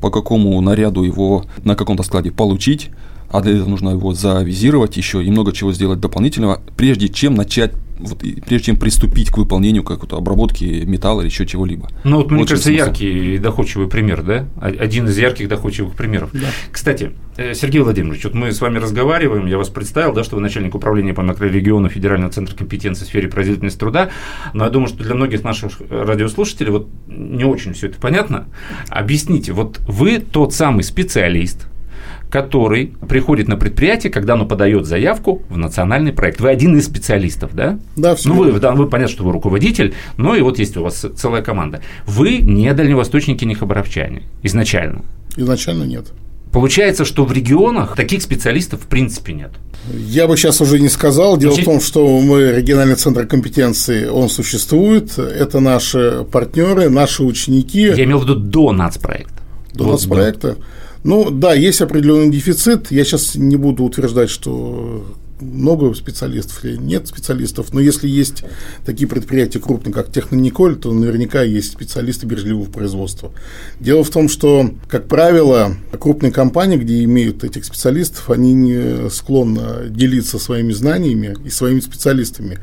по 0.00 0.10
какому 0.10 0.60
наряду 0.60 1.02
его 1.02 1.44
на 1.64 1.74
каком-то 1.74 2.02
складе 2.02 2.30
получить, 2.30 2.90
а 3.28 3.40
для 3.40 3.54
этого 3.54 3.68
нужно 3.68 3.90
его 3.90 4.14
завизировать 4.14 4.96
еще 4.96 5.24
и 5.24 5.30
много 5.30 5.52
чего 5.52 5.72
сделать 5.72 6.00
дополнительного, 6.00 6.60
прежде 6.76 7.08
чем 7.08 7.34
начать 7.34 7.72
вот, 7.98 8.18
прежде 8.18 8.66
чем 8.66 8.76
приступить 8.76 9.30
к 9.30 9.38
выполнению 9.38 9.82
какой-то 9.82 10.16
обработки 10.16 10.64
металла 10.86 11.22
или 11.22 11.28
еще 11.28 11.46
чего-либо. 11.46 11.88
Ну, 12.04 12.18
вот, 12.18 12.30
мне 12.30 12.42
Очень 12.42 12.50
кажется, 12.50 12.68
смысл. 12.68 12.84
яркий 12.84 13.34
и 13.34 13.38
доходчивый 13.38 13.88
пример, 13.88 14.22
да? 14.22 14.46
Один 14.60 15.06
из 15.06 15.18
ярких 15.18 15.48
доходчивых 15.48 15.94
примеров. 15.94 16.30
Да. 16.32 16.48
Кстати, 16.70 17.12
э, 17.36 17.54
Сергей 17.54 17.80
Владимирович, 17.80 18.24
вот 18.24 18.34
мы 18.34 18.52
с 18.52 18.60
вами 18.60 18.78
разговариваем, 18.78 19.46
я 19.46 19.58
вас 19.58 19.68
представил, 19.68 20.12
да, 20.12 20.24
что 20.24 20.36
вы 20.36 20.42
начальник 20.42 20.74
управления 20.74 21.14
по 21.14 21.22
макрорегиону 21.22 21.88
Федерального 21.88 22.32
центра 22.32 22.54
компетенции 22.56 23.04
в 23.04 23.08
сфере 23.08 23.28
производительности 23.28 23.78
труда, 23.78 24.10
но 24.52 24.64
я 24.64 24.70
думаю, 24.70 24.88
что 24.88 25.02
для 25.02 25.14
многих 25.14 25.44
наших 25.44 25.80
радиослушателей 25.90 26.70
вот 26.70 26.88
не 27.06 27.44
очень 27.44 27.72
все 27.72 27.88
это 27.88 28.00
понятно. 28.00 28.48
Объясните, 28.88 29.52
вот 29.52 29.80
вы 29.86 30.18
тот 30.18 30.52
самый 30.54 30.82
специалист, 30.82 31.66
который 32.30 32.92
приходит 33.08 33.48
на 33.48 33.56
предприятие, 33.56 34.12
когда 34.12 34.34
оно 34.34 34.46
подает 34.46 34.86
заявку 34.86 35.42
в 35.48 35.56
национальный 35.56 36.12
проект. 36.12 36.40
Вы 36.40 36.50
один 36.50 36.76
из 36.76 36.86
специалистов, 36.86 37.54
да? 37.54 37.78
Да, 37.96 38.14
все. 38.14 38.28
Ну, 38.28 38.34
вы, 38.36 38.58
да, 38.58 38.72
вы 38.72 38.88
понятно, 38.88 39.12
что 39.12 39.24
вы 39.24 39.32
руководитель, 39.32 39.94
но 40.16 40.34
и 40.34 40.40
вот 40.40 40.58
есть 40.58 40.76
у 40.76 40.82
вас 40.82 41.04
целая 41.16 41.42
команда. 41.42 41.80
Вы 42.06 42.38
не 42.38 42.72
дальневосточники, 42.74 43.44
не 43.44 43.54
хабаровчане 43.54 44.22
изначально. 44.42 45.04
Изначально 45.36 45.84
нет. 45.84 46.06
Получается, 46.52 47.04
что 47.04 47.26
в 47.26 47.32
регионах 47.32 47.96
таких 47.96 48.22
специалистов 48.22 48.82
в 48.82 48.86
принципе 48.86 49.34
нет. 49.34 49.50
Я 49.92 50.26
бы 50.26 50.36
сейчас 50.36 50.60
уже 50.60 50.80
не 50.80 50.88
сказал. 50.88 51.36
Дело 51.36 51.52
Значит... 51.52 51.68
в 51.68 51.70
том, 51.70 51.80
что 51.82 52.20
мы 52.20 52.52
региональный 52.52 52.94
центр 52.94 53.26
компетенции, 53.26 54.06
он 54.06 54.30
существует. 54.30 55.18
Это 55.18 55.60
наши 55.60 56.24
партнеры, 56.32 56.88
наши 56.88 57.22
ученики. 57.22 57.82
Я 57.82 58.04
имел 58.04 58.20
в 58.20 58.22
виду 58.22 58.36
до 58.36 58.72
нацпроекта. 58.72 59.35
До 59.76 59.84
вот, 59.84 59.92
нацпроекта. 59.92 60.52
До. 60.52 60.58
Ну 61.04 61.30
да, 61.30 61.54
есть 61.54 61.80
определенный 61.80 62.30
дефицит. 62.30 62.90
Я 62.90 63.04
сейчас 63.04 63.36
не 63.36 63.56
буду 63.56 63.84
утверждать, 63.84 64.28
что 64.28 65.06
много 65.40 65.94
специалистов 65.94 66.64
или 66.64 66.76
нет 66.76 67.06
специалистов, 67.08 67.72
но 67.72 67.80
если 67.80 68.08
есть 68.08 68.42
такие 68.84 69.06
предприятия 69.06 69.58
крупные, 69.58 69.92
как 69.92 70.10
Технониколь, 70.10 70.76
то 70.76 70.92
наверняка 70.92 71.42
есть 71.42 71.72
специалисты 71.72 72.26
бережливого 72.26 72.70
производства. 72.70 73.32
Дело 73.78 74.02
в 74.02 74.10
том, 74.10 74.28
что, 74.28 74.70
как 74.88 75.08
правило, 75.08 75.76
крупные 75.98 76.32
компании, 76.32 76.76
где 76.76 77.04
имеют 77.04 77.44
этих 77.44 77.64
специалистов, 77.64 78.30
они 78.30 78.54
не 78.54 79.10
склонны 79.10 79.90
делиться 79.90 80.38
своими 80.38 80.72
знаниями 80.72 81.36
и 81.44 81.50
своими 81.50 81.80
специалистами. 81.80 82.58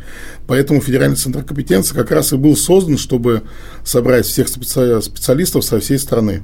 Поэтому 0.47 0.81
Федеральный 0.81 1.15
центр 1.15 1.43
компетенции 1.43 1.95
как 1.95 2.11
раз 2.11 2.33
и 2.33 2.37
был 2.37 2.57
создан, 2.57 2.97
чтобы 2.97 3.43
собрать 3.83 4.25
всех 4.25 4.47
специалистов 4.47 5.63
со 5.63 5.79
всей 5.79 5.99
страны. 5.99 6.41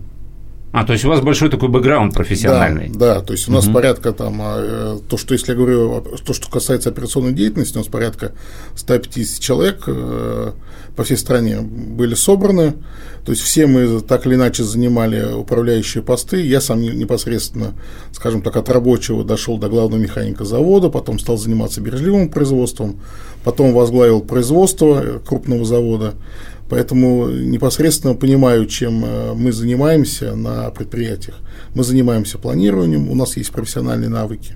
А, 0.71 0.85
то 0.85 0.93
есть 0.93 1.03
у 1.03 1.09
вас 1.09 1.21
большой 1.21 1.49
такой 1.49 1.69
бэкграунд 1.69 2.13
профессиональный. 2.13 2.89
Да, 2.89 3.15
да 3.15 3.21
то 3.21 3.33
есть 3.33 3.49
у 3.49 3.51
нас 3.51 3.65
угу. 3.65 3.73
порядка 3.73 4.11
там, 4.11 4.39
а, 4.39 4.99
то, 5.09 5.17
что 5.17 5.33
если 5.33 5.51
я 5.51 5.57
говорю, 5.57 6.01
то, 6.23 6.33
что 6.33 6.49
касается 6.49 6.89
операционной 6.89 7.33
деятельности, 7.33 7.75
у 7.77 7.79
нас 7.79 7.88
порядка 7.88 8.33
150 8.75 9.39
человек 9.39 9.83
э, 9.88 10.51
по 10.95 11.03
всей 11.03 11.17
стране 11.17 11.61
были 11.61 12.13
собраны. 12.13 12.73
То 13.25 13.31
есть 13.31 13.41
все 13.41 13.65
мы 13.65 13.99
так 14.01 14.27
или 14.27 14.35
иначе 14.35 14.63
занимали 14.63 15.33
управляющие 15.33 16.03
посты. 16.03 16.41
Я 16.45 16.61
сам 16.61 16.81
непосредственно, 16.81 17.73
скажем 18.11 18.43
так, 18.43 18.55
от 18.55 18.69
рабочего 18.69 19.23
дошел 19.23 19.57
до 19.57 19.69
главного 19.69 19.99
механика 19.99 20.45
завода, 20.45 20.89
потом 20.89 21.17
стал 21.17 21.38
заниматься 21.38 21.81
бережливым 21.81 22.29
производством, 22.29 23.01
потом 23.43 23.73
возглавил 23.73 24.21
производство 24.21 25.19
крупного 25.25 25.65
завода. 25.65 26.13
Поэтому 26.69 27.29
непосредственно 27.29 28.13
понимаю, 28.13 28.67
чем 28.67 29.03
э, 29.03 29.33
мы 29.33 29.51
занимаемся 29.51 30.35
на 30.35 30.69
предприятиях. 30.69 31.39
Мы 31.73 31.83
занимаемся 31.83 32.38
планированием, 32.38 33.09
у 33.09 33.15
нас 33.15 33.38
есть 33.38 33.51
профессиональные 33.51 34.09
навыки. 34.09 34.53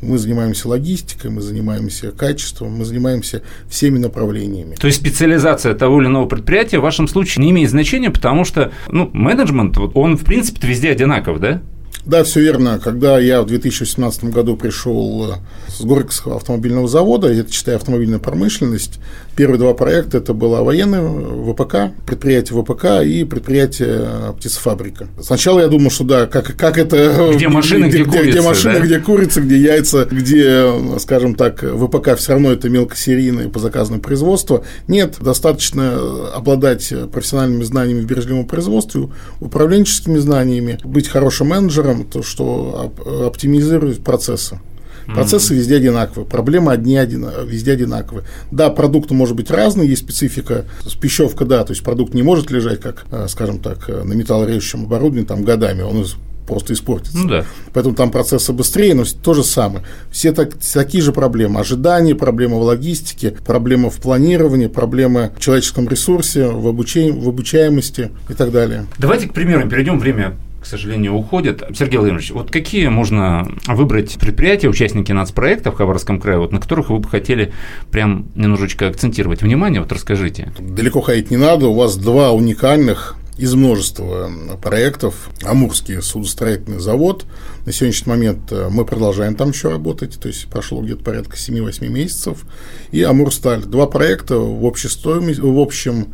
Мы 0.00 0.16
занимаемся 0.16 0.66
логистикой, 0.66 1.30
мы 1.30 1.42
занимаемся 1.42 2.10
качеством, 2.12 2.72
мы 2.72 2.86
занимаемся 2.86 3.42
всеми 3.68 3.98
направлениями. 3.98 4.74
То 4.76 4.86
есть 4.86 4.98
специализация 4.98 5.74
того 5.74 6.00
или 6.00 6.08
иного 6.08 6.26
предприятия 6.26 6.78
в 6.78 6.82
вашем 6.82 7.06
случае 7.06 7.44
не 7.44 7.50
имеет 7.50 7.68
значения, 7.68 8.10
потому 8.10 8.46
что 8.46 8.72
ну, 8.88 9.10
менеджмент, 9.12 9.76
он 9.94 10.16
в 10.16 10.24
принципе 10.24 10.66
везде 10.66 10.90
одинаков, 10.90 11.38
да? 11.40 11.60
Да, 12.06 12.24
все 12.24 12.40
верно. 12.40 12.80
Когда 12.82 13.18
я 13.18 13.42
в 13.42 13.46
2018 13.46 14.24
году 14.24 14.56
пришел 14.56 15.32
э, 15.32 15.34
с 15.68 15.82
Горьковского 15.82 16.36
автомобильного 16.36 16.88
завода, 16.88 17.28
это 17.28 17.52
читая 17.52 17.76
автомобильная 17.76 18.18
промышленность, 18.18 19.00
первые 19.36 19.58
два 19.58 19.74
проекта 19.74 20.18
это 20.18 20.32
было 20.32 20.62
военное 20.62 21.02
ВПК, 21.02 21.94
предприятие 22.06 22.62
ВПК 22.62 23.04
и 23.04 23.24
предприятие 23.24 24.00
э, 24.00 24.32
птицефабрика. 24.36 25.08
Сначала 25.20 25.60
я 25.60 25.68
думал, 25.68 25.90
что 25.90 26.04
да, 26.04 26.26
как, 26.26 26.56
как 26.56 26.78
это... 26.78 27.32
Где 27.34 27.48
машины, 27.48 27.86
где, 27.86 28.04
где, 28.04 28.20
где, 28.20 28.30
где 28.30 28.40
машины, 28.40 28.74
да? 28.74 28.80
где 28.80 28.98
курица, 28.98 29.40
где 29.42 29.58
яйца, 29.58 30.06
где, 30.10 30.72
скажем 30.98 31.34
так, 31.34 31.62
ВПК 31.62 32.16
все 32.16 32.32
равно 32.32 32.52
это 32.52 32.70
мелкосерийное 32.70 33.48
по 33.48 33.58
заказному 33.58 34.00
производство. 34.00 34.64
Нет, 34.88 35.16
достаточно 35.20 36.30
обладать 36.34 36.92
профессиональными 37.12 37.62
знаниями 37.64 38.00
в 38.00 38.06
бережливом 38.06 38.46
производстве, 38.46 39.08
управленческими 39.40 40.18
знаниями, 40.18 40.78
быть 40.84 41.08
хорошим 41.08 41.48
менеджером, 41.48 41.89
то, 42.04 42.22
что 42.22 42.92
оптимизирует 43.26 44.02
процессы. 44.02 44.60
Процессы 45.06 45.54
везде 45.54 45.76
одинаковые, 45.76 46.26
проблемы 46.26 46.72
одни 46.72 46.96
один, 46.96 47.26
везде 47.44 47.72
одинаковые. 47.72 48.24
Да, 48.50 48.70
продукты 48.70 49.14
может 49.14 49.34
быть 49.34 49.50
разные, 49.50 49.88
есть 49.88 50.02
специфика, 50.02 50.66
спещевка, 50.86 51.44
да, 51.44 51.64
то 51.64 51.72
есть 51.72 51.82
продукт 51.82 52.14
не 52.14 52.22
может 52.22 52.50
лежать, 52.50 52.80
как, 52.80 53.06
э, 53.10 53.26
скажем 53.28 53.58
так, 53.58 53.88
э, 53.88 54.04
на 54.04 54.12
металлорежущем 54.12 54.84
оборудовании 54.84 55.26
там 55.26 55.42
годами, 55.42 55.82
он 55.82 56.06
просто 56.46 56.72
испортится. 56.74 57.16
Ну, 57.16 57.28
да. 57.28 57.44
Поэтому 57.72 57.94
там 57.94 58.10
процессы 58.10 58.52
быстрее, 58.52 58.94
но 58.94 59.04
то 59.04 59.34
же 59.34 59.44
самое. 59.44 59.84
Все 60.10 60.32
так, 60.32 60.54
такие 60.56 61.02
же 61.02 61.12
проблемы. 61.12 61.60
Ожидания, 61.60 62.14
проблемы 62.14 62.58
в 62.58 62.62
логистике, 62.62 63.30
проблемы 63.30 63.88
в 63.90 63.96
планировании, 63.96 64.66
проблемы 64.66 65.30
в 65.36 65.40
человеческом 65.40 65.88
ресурсе, 65.88 66.48
в, 66.48 66.66
обучении, 66.66 67.12
в 67.12 67.28
обучаемости 67.28 68.10
и 68.28 68.34
так 68.34 68.50
далее. 68.50 68.86
Давайте 68.98 69.28
к 69.28 69.32
примерам 69.32 69.68
перейдем. 69.68 70.00
Время 70.00 70.36
к 70.60 70.66
сожалению, 70.66 71.14
уходят. 71.14 71.62
Сергей 71.74 71.96
Владимирович, 71.98 72.30
вот 72.32 72.50
какие 72.50 72.88
можно 72.88 73.48
выбрать 73.66 74.18
предприятия, 74.18 74.68
участники 74.68 75.10
нацпроекта 75.12 75.72
в 75.72 75.74
Хабаровском 75.74 76.20
крае, 76.20 76.38
вот 76.38 76.52
на 76.52 76.60
которых 76.60 76.90
вы 76.90 76.98
бы 76.98 77.08
хотели 77.08 77.52
прям 77.90 78.26
немножечко 78.34 78.88
акцентировать 78.88 79.42
внимание, 79.42 79.80
вот 79.80 79.90
расскажите. 79.92 80.52
Далеко 80.58 81.00
ходить 81.00 81.30
не 81.30 81.36
надо, 81.36 81.68
у 81.68 81.74
вас 81.74 81.96
два 81.96 82.32
уникальных 82.32 83.16
из 83.40 83.54
множества 83.54 84.30
проектов. 84.60 85.30
Амурский 85.42 86.02
судостроительный 86.02 86.78
завод. 86.78 87.24
На 87.64 87.72
сегодняшний 87.72 88.10
момент 88.10 88.52
э, 88.52 88.68
мы 88.70 88.84
продолжаем 88.84 89.34
там 89.34 89.48
еще 89.48 89.70
работать, 89.70 90.20
то 90.20 90.28
есть 90.28 90.46
прошло 90.48 90.82
где-то 90.82 91.02
порядка 91.02 91.36
7-8 91.36 91.88
месяцев. 91.88 92.44
И 92.92 93.02
Амурсталь. 93.02 93.62
Два 93.62 93.86
проекта 93.86 94.36
в 94.36 94.62
общей 94.66 94.88
стоимости, 94.88 95.40
в 95.40 95.58
общем, 95.58 96.12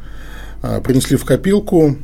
э, 0.62 0.80
принесли 0.82 1.16
в 1.16 1.24
копилку 1.24 1.96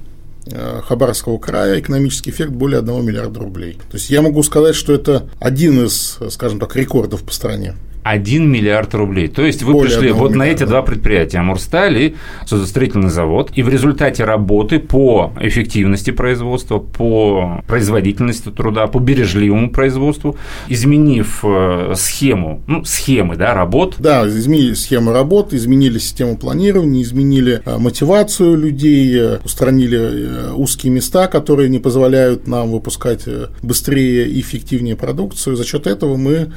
Хабаровского 0.51 1.39
края 1.39 1.81
экономический 1.81 2.31
эффект 2.31 2.51
более 2.51 2.81
1 2.81 3.05
миллиарда 3.05 3.41
рублей. 3.41 3.79
То 3.91 3.97
есть 3.97 4.11
я 4.11 4.23
могу 4.23 4.43
сказать, 4.43 4.75
что 4.75 4.93
это 4.93 5.29
один 5.39 5.85
из, 5.85 6.19
скажем 6.31 6.59
так, 6.59 6.75
рекордов 6.77 7.23
по 7.23 7.33
стране. 7.33 7.75
1 8.03 8.51
миллиард 8.51 8.95
рублей. 8.95 9.29
То 9.29 9.43
есть 9.43 9.63
вы 9.63 9.73
Более 9.75 9.91
пришли 9.91 10.13
вот 10.13 10.31
на 10.31 10.45
миллиарда. 10.45 10.65
эти 10.65 10.69
два 10.69 10.83
предприятия, 10.83 11.39
Амурсталь 11.39 11.99
и 11.99 12.15
судостроительный 12.47 13.11
завод, 13.11 13.51
и 13.55 13.63
в 13.63 13.69
результате 13.69 14.25
работы 14.25 14.79
по 14.79 15.33
эффективности 15.41 16.11
производства, 16.11 16.79
по 16.79 17.63
производительности 17.67 18.51
труда, 18.51 18.87
по 18.87 18.99
бережливому 18.99 19.71
производству, 19.71 20.37
изменив 20.69 21.41
э, 21.45 21.95
схему, 21.97 22.63
ну, 22.67 22.85
схемы, 22.85 23.37
да, 23.37 23.55
работ, 23.55 23.97
Да, 23.99 24.27
изменили 24.27 24.75
схемы 24.75 25.13
работы, 25.13 25.57
изменили 25.57 25.99
систему 25.99 26.37
планирования, 26.37 27.03
изменили 27.03 27.63
э, 27.65 27.79
мотивацию 27.79 28.57
людей, 28.57 29.15
э, 29.17 29.39
устранили 29.45 30.53
узкие 30.55 30.93
места, 30.93 31.29
которые 31.29 31.69
не 31.69 31.79
позволяют 31.79 32.47
нам 32.47 32.71
выпускать 32.71 33.25
быстрее 33.63 34.29
и 34.29 34.41
эффективнее 34.41 34.97
продукцию. 34.97 35.57
За 35.57 35.65
счет 35.65 35.87
этого 35.87 36.17
мы 36.17 36.53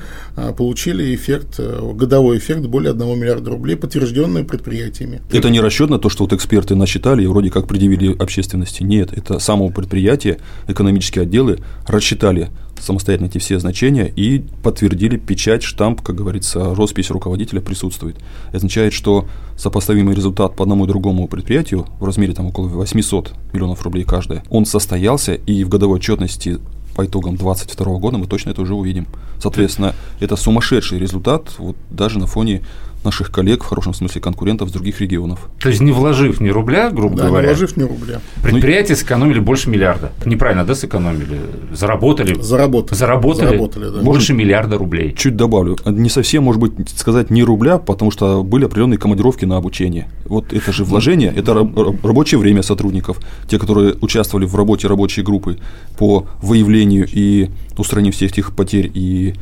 получили 0.57 1.13
эффект, 1.15 1.34
э, 1.57 1.91
годовой 1.93 2.37
эффект 2.37 2.61
более 2.61 2.91
1 2.91 3.19
миллиарда 3.19 3.51
рублей, 3.51 3.75
подтвержденный 3.75 4.43
предприятиями. 4.43 5.21
Это 5.31 5.49
не 5.49 5.59
расчет 5.59 5.89
на 5.89 5.99
то, 5.99 6.09
что 6.09 6.23
вот 6.23 6.33
эксперты 6.33 6.75
насчитали 6.75 7.23
и 7.23 7.27
вроде 7.27 7.49
как 7.49 7.67
предъявили 7.67 8.15
общественности. 8.15 8.83
Нет, 8.83 9.11
это 9.13 9.39
самого 9.39 9.69
предприятия, 9.69 10.39
экономические 10.67 11.23
отделы 11.23 11.59
рассчитали 11.87 12.49
самостоятельно 12.79 13.27
эти 13.27 13.37
все 13.37 13.59
значения 13.59 14.11
и 14.15 14.43
подтвердили 14.63 15.17
печать, 15.17 15.63
штамп, 15.63 16.01
как 16.01 16.15
говорится, 16.15 16.75
роспись 16.75 17.09
руководителя 17.09 17.61
присутствует. 17.61 18.17
Это 18.49 18.57
означает, 18.57 18.93
что 18.93 19.27
сопоставимый 19.57 20.15
результат 20.15 20.55
по 20.55 20.63
одному 20.63 20.85
и 20.85 20.87
другому 20.87 21.27
предприятию 21.27 21.87
в 21.99 22.05
размере 22.05 22.33
там 22.33 22.47
около 22.47 22.67
800 22.67 23.33
миллионов 23.53 23.81
рублей 23.83 24.03
каждое, 24.03 24.43
он 24.49 24.65
состоялся 24.65 25.33
и 25.33 25.63
в 25.63 25.69
годовой 25.69 25.97
отчетности 25.97 26.59
по 26.95 27.05
итогам 27.05 27.35
2022 27.35 27.99
года 27.99 28.17
мы 28.17 28.25
точно 28.25 28.51
это 28.51 28.61
уже 28.61 28.73
увидим. 28.73 29.07
Соответственно, 29.39 29.93
это 30.19 30.35
сумасшедший 30.35 30.97
результат 30.97 31.53
вот 31.59 31.75
даже 31.89 32.19
на 32.19 32.25
фоне 32.25 32.63
наших 33.05 33.31
коллег, 33.31 33.63
в 33.63 33.67
хорошем 33.67 33.93
смысле 33.93 34.19
конкурентов 34.21 34.69
с 34.69 34.71
других 34.71 34.99
регионов. 35.01 35.47
то 35.61 35.69
есть 35.69 35.81
не 35.81 35.91
вложив 35.91 36.41
ни 36.41 36.49
рубля, 36.49 36.89
грубо 36.89 37.15
Да, 37.15 37.23
не 37.23 37.29
говоря, 37.29 37.47
вложив 37.49 37.77
ни 37.77 37.83
рубля. 37.83 38.19
предприятия 38.43 38.95
сэкономили 38.95 39.39
больше 39.39 39.69
миллиарда. 39.69 40.11
Неправильно, 40.25 40.65
да, 40.65 40.75
сэкономили? 40.75 41.39
Заработали? 41.71 42.33
Заработали. 42.41 42.95
Заработали, 42.97 43.45
Заработали, 43.47 43.89
да. 43.89 44.01
больше 44.01 44.33
миллиарда 44.33 44.77
рублей. 44.77 45.13
Чуть 45.17 45.35
добавлю, 45.35 45.77
не 45.85 46.09
совсем, 46.09 46.43
может 46.43 46.61
быть, 46.61 46.89
сказать 46.89 47.29
не 47.29 47.43
рубля, 47.43 47.77
потому 47.77 48.11
что 48.11 48.43
были 48.43 48.65
определенные 48.65 48.97
командировки 48.97 49.45
на 49.45 49.57
обучение. 49.57 50.07
Вот 50.25 50.51
это 50.53 50.71
же 50.71 50.83
вложение, 50.83 51.31
это 51.35 51.53
раб- 51.53 51.77
раб- 51.77 52.03
рабочее 52.05 52.39
время 52.39 52.61
сотрудников, 52.63 53.19
те, 53.47 53.59
которые 53.59 53.95
участвовали 54.01 54.45
в 54.45 54.55
работе 54.55 54.87
рабочей 54.87 55.21
группы 55.21 55.57
по 55.97 56.25
выявлению 56.41 57.07
и 57.11 57.49
устранению 57.77 58.13
всех 58.13 58.31
этих 58.31 58.55
потерь 58.55 58.89
и 58.93 59.33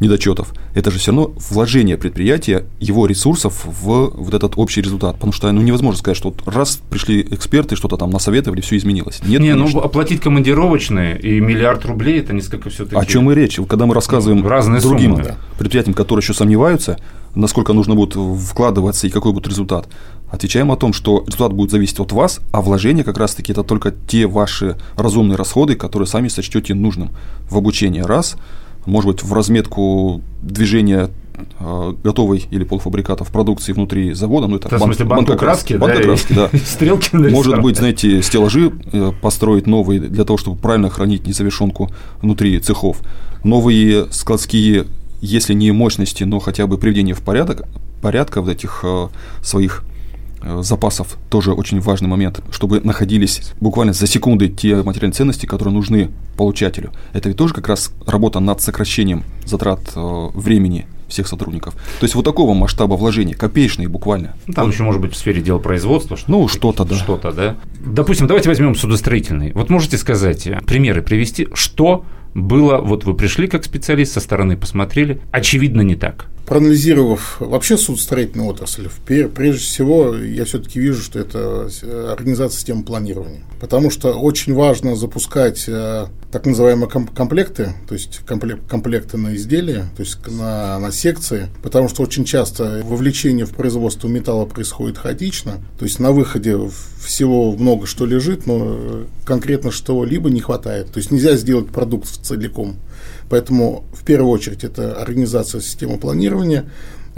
недочетов. 0.00 0.54
Это 0.74 0.90
же 0.90 0.98
все 0.98 1.10
равно 1.10 1.32
вложение 1.50 1.96
предприятия, 1.96 2.64
его 2.80 3.06
ресурсов 3.06 3.64
в 3.64 4.10
вот 4.14 4.34
этот 4.34 4.54
общий 4.56 4.80
результат. 4.80 5.14
Потому 5.14 5.32
что 5.32 5.50
ну, 5.52 5.62
невозможно 5.62 5.98
сказать, 5.98 6.16
что 6.16 6.30
вот 6.30 6.42
раз 6.46 6.80
пришли 6.90 7.22
эксперты, 7.30 7.76
что-то 7.76 7.96
там 7.96 8.10
насоветовали, 8.10 8.60
все 8.60 8.76
изменилось. 8.76 9.20
Нет, 9.22 9.40
не, 9.40 9.50
конечно. 9.50 9.80
ну 9.80 9.84
оплатить 9.84 10.20
командировочные 10.20 11.18
и 11.18 11.40
миллиард 11.40 11.84
рублей 11.84 12.20
это 12.20 12.32
несколько 12.32 12.70
все-таки. 12.70 12.96
О 12.96 13.04
чем 13.04 13.30
и 13.30 13.34
речь? 13.34 13.58
Когда 13.68 13.86
мы 13.86 13.94
рассказываем 13.94 14.42
Ну, 14.42 14.48
разные 14.48 14.80
другим 14.80 15.12
суммы, 15.12 15.24
да. 15.24 15.36
предприятиям, 15.58 15.94
которые 15.94 16.22
еще 16.22 16.34
сомневаются, 16.34 16.98
насколько 17.34 17.72
нужно 17.72 17.94
будет 17.94 18.14
вкладываться 18.14 19.06
и 19.06 19.10
какой 19.10 19.32
будет 19.32 19.48
результат, 19.48 19.88
отвечаем 20.30 20.70
о 20.72 20.76
том, 20.76 20.92
что 20.92 21.24
результат 21.26 21.52
будет 21.52 21.70
зависеть 21.70 22.00
от 22.00 22.12
вас, 22.12 22.40
а 22.52 22.60
вложения 22.60 23.04
как 23.04 23.18
раз-таки 23.18 23.52
это 23.52 23.62
только 23.62 23.92
те 24.06 24.26
ваши 24.26 24.76
разумные 24.96 25.36
расходы, 25.36 25.74
которые 25.74 26.06
сами 26.06 26.28
сочтете 26.28 26.74
нужным 26.74 27.10
в 27.48 27.56
обучение. 27.56 28.04
Раз, 28.04 28.36
может 28.88 29.08
быть, 29.10 29.22
в 29.22 29.32
разметку 29.32 30.22
движения 30.42 31.10
э, 31.60 31.94
готовой 32.02 32.46
или 32.50 32.64
полуфабрикатов 32.64 33.28
продукции 33.28 33.72
внутри 33.72 34.12
завода, 34.14 34.46
ну 34.48 34.56
это 34.56 34.68
Это, 34.68 34.78
в 34.78 34.82
смысле, 34.82 35.04
банку 35.04 35.36
краски, 35.36 35.74
да, 35.74 35.78
банка 35.78 35.98
и- 36.00 36.04
краски, 36.04 36.32
да. 36.32 36.50
стрелки 36.66 37.10
Может 37.14 37.32
нарисовать. 37.32 37.62
быть, 37.62 37.76
знаете, 37.76 38.22
стеллажи 38.22 38.72
э, 38.92 39.12
построить 39.20 39.66
новые 39.66 40.00
для 40.00 40.24
того, 40.24 40.36
чтобы 40.38 40.56
правильно 40.56 40.90
хранить 40.90 41.26
несовершенку 41.26 41.90
внутри 42.22 42.58
цехов. 42.60 43.00
Новые 43.44 44.10
складские, 44.10 44.86
если 45.20 45.54
не 45.54 45.70
мощности, 45.72 46.24
но 46.24 46.38
хотя 46.40 46.66
бы 46.66 46.76
приведение 46.78 47.14
в 47.14 47.20
порядок, 47.22 47.66
порядка 48.02 48.40
вот 48.42 48.50
этих 48.50 48.80
э, 48.84 49.08
своих 49.42 49.84
запасов 50.60 51.16
тоже 51.30 51.52
очень 51.52 51.80
важный 51.80 52.08
момент, 52.08 52.40
чтобы 52.50 52.80
находились 52.80 53.52
буквально 53.60 53.92
за 53.92 54.06
секунды 54.06 54.48
те 54.48 54.76
материальные 54.82 55.14
ценности, 55.14 55.46
которые 55.46 55.74
нужны 55.74 56.10
получателю. 56.36 56.92
Это 57.12 57.28
ведь 57.28 57.38
тоже 57.38 57.54
как 57.54 57.68
раз 57.68 57.92
работа 58.06 58.40
над 58.40 58.60
сокращением 58.60 59.24
затрат 59.44 59.80
э, 59.96 60.28
времени 60.34 60.86
всех 61.08 61.26
сотрудников. 61.26 61.74
То 62.00 62.04
есть 62.04 62.14
вот 62.14 62.24
такого 62.24 62.52
масштаба 62.54 62.94
вложений, 62.94 63.32
копеечные 63.34 63.88
буквально. 63.88 64.34
Ну, 64.46 64.52
Там 64.54 64.68
еще 64.70 64.82
может 64.82 65.00
быть 65.00 65.12
в 65.14 65.16
сфере 65.16 65.40
дел 65.40 65.58
производства. 65.58 66.16
что- 66.16 66.30
Ну, 66.30 66.46
что-то, 66.48 66.84
да. 66.84 66.96
Что-то, 66.96 67.32
да. 67.32 67.56
Допустим, 67.80 68.26
давайте 68.26 68.48
возьмем 68.50 68.74
судостроительный. 68.74 69.52
Вот 69.52 69.70
можете 69.70 69.96
сказать, 69.98 70.46
э, 70.46 70.60
примеры 70.66 71.00
привести, 71.02 71.48
что 71.54 72.04
было, 72.34 72.76
вот 72.78 73.04
вы 73.04 73.14
пришли 73.14 73.46
как 73.48 73.64
специалист, 73.64 74.12
со 74.12 74.20
стороны 74.20 74.56
посмотрели, 74.56 75.20
очевидно 75.32 75.80
не 75.80 75.96
так. 75.96 76.26
Проанализировав 76.48 77.36
вообще 77.40 77.76
судостроительную 77.76 78.48
отрасль, 78.48 78.86
впе- 78.88 79.28
прежде 79.28 79.60
всего 79.66 80.14
я 80.16 80.46
все-таки 80.46 80.80
вижу, 80.80 81.02
что 81.02 81.18
это 81.18 81.68
с- 81.68 81.82
организация 82.10 82.56
системы 82.56 82.84
планирования. 82.84 83.42
Потому 83.60 83.90
что 83.90 84.14
очень 84.14 84.54
важно 84.54 84.96
запускать 84.96 85.64
э, 85.68 86.06
так 86.32 86.46
называемые 86.46 86.88
ком- 86.88 87.06
комплекты, 87.08 87.74
то 87.86 87.92
есть 87.92 88.20
комплек- 88.26 88.66
комплекты 88.66 89.18
на 89.18 89.36
изделия, 89.36 89.84
то 89.94 90.02
есть 90.02 90.26
на, 90.26 90.78
на 90.78 90.90
секции, 90.90 91.48
потому 91.62 91.90
что 91.90 92.02
очень 92.02 92.24
часто 92.24 92.80
вовлечение 92.82 93.44
в 93.44 93.50
производство 93.50 94.08
металла 94.08 94.46
происходит 94.46 94.96
хаотично, 94.96 95.56
то 95.78 95.84
есть 95.84 96.00
на 96.00 96.12
выходе 96.12 96.56
всего 97.04 97.52
много 97.52 97.86
что 97.86 98.06
лежит, 98.06 98.46
но 98.46 98.56
э, 98.62 99.04
конкретно 99.26 99.70
что 99.70 100.02
либо 100.02 100.30
не 100.30 100.40
хватает. 100.40 100.92
То 100.92 100.98
есть 100.98 101.10
нельзя 101.10 101.36
сделать 101.36 101.68
продукт 101.68 102.08
целиком. 102.08 102.76
Поэтому 103.30 103.84
в 103.92 104.04
первую 104.04 104.30
очередь 104.32 104.64
это 104.64 104.94
организация 104.94 105.60
системы 105.60 105.98
планирования. 105.98 106.37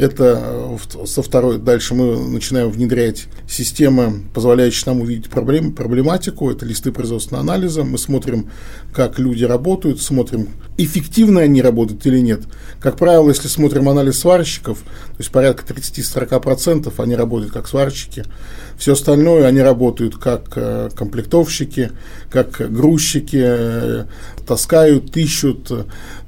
Это 0.00 0.78
э, 0.94 1.06
со 1.06 1.20
второй 1.20 1.58
дальше 1.58 1.94
мы 1.94 2.16
начинаем 2.16 2.70
внедрять 2.70 3.26
системы, 3.46 4.22
позволяющие 4.32 4.84
нам 4.86 5.02
увидеть 5.02 5.28
проблем, 5.28 5.74
проблематику. 5.74 6.50
Это 6.50 6.64
листы 6.64 6.90
производственного 6.90 7.42
анализа. 7.42 7.84
Мы 7.84 7.98
смотрим, 7.98 8.48
как 8.94 9.18
люди 9.18 9.44
работают, 9.44 10.00
смотрим, 10.00 10.48
эффективно 10.78 11.40
они 11.40 11.60
работают 11.60 12.06
или 12.06 12.18
нет. 12.20 12.40
Как 12.80 12.96
правило, 12.96 13.28
если 13.28 13.48
смотрим 13.48 13.90
анализ 13.90 14.20
сварщиков, 14.20 14.78
то 14.78 15.16
есть 15.18 15.30
порядка 15.30 15.70
30-40% 15.70 16.94
они 16.96 17.14
работают 17.14 17.52
как 17.52 17.68
сварщики. 17.68 18.24
Все 18.78 18.94
остальное 18.94 19.46
они 19.46 19.60
работают 19.60 20.16
как 20.16 20.52
э, 20.56 20.88
комплектовщики, 20.94 21.90
как 22.30 22.72
грузчики, 22.72 23.42
э, 23.42 24.04
таскают, 24.46 25.14
ищут, 25.14 25.70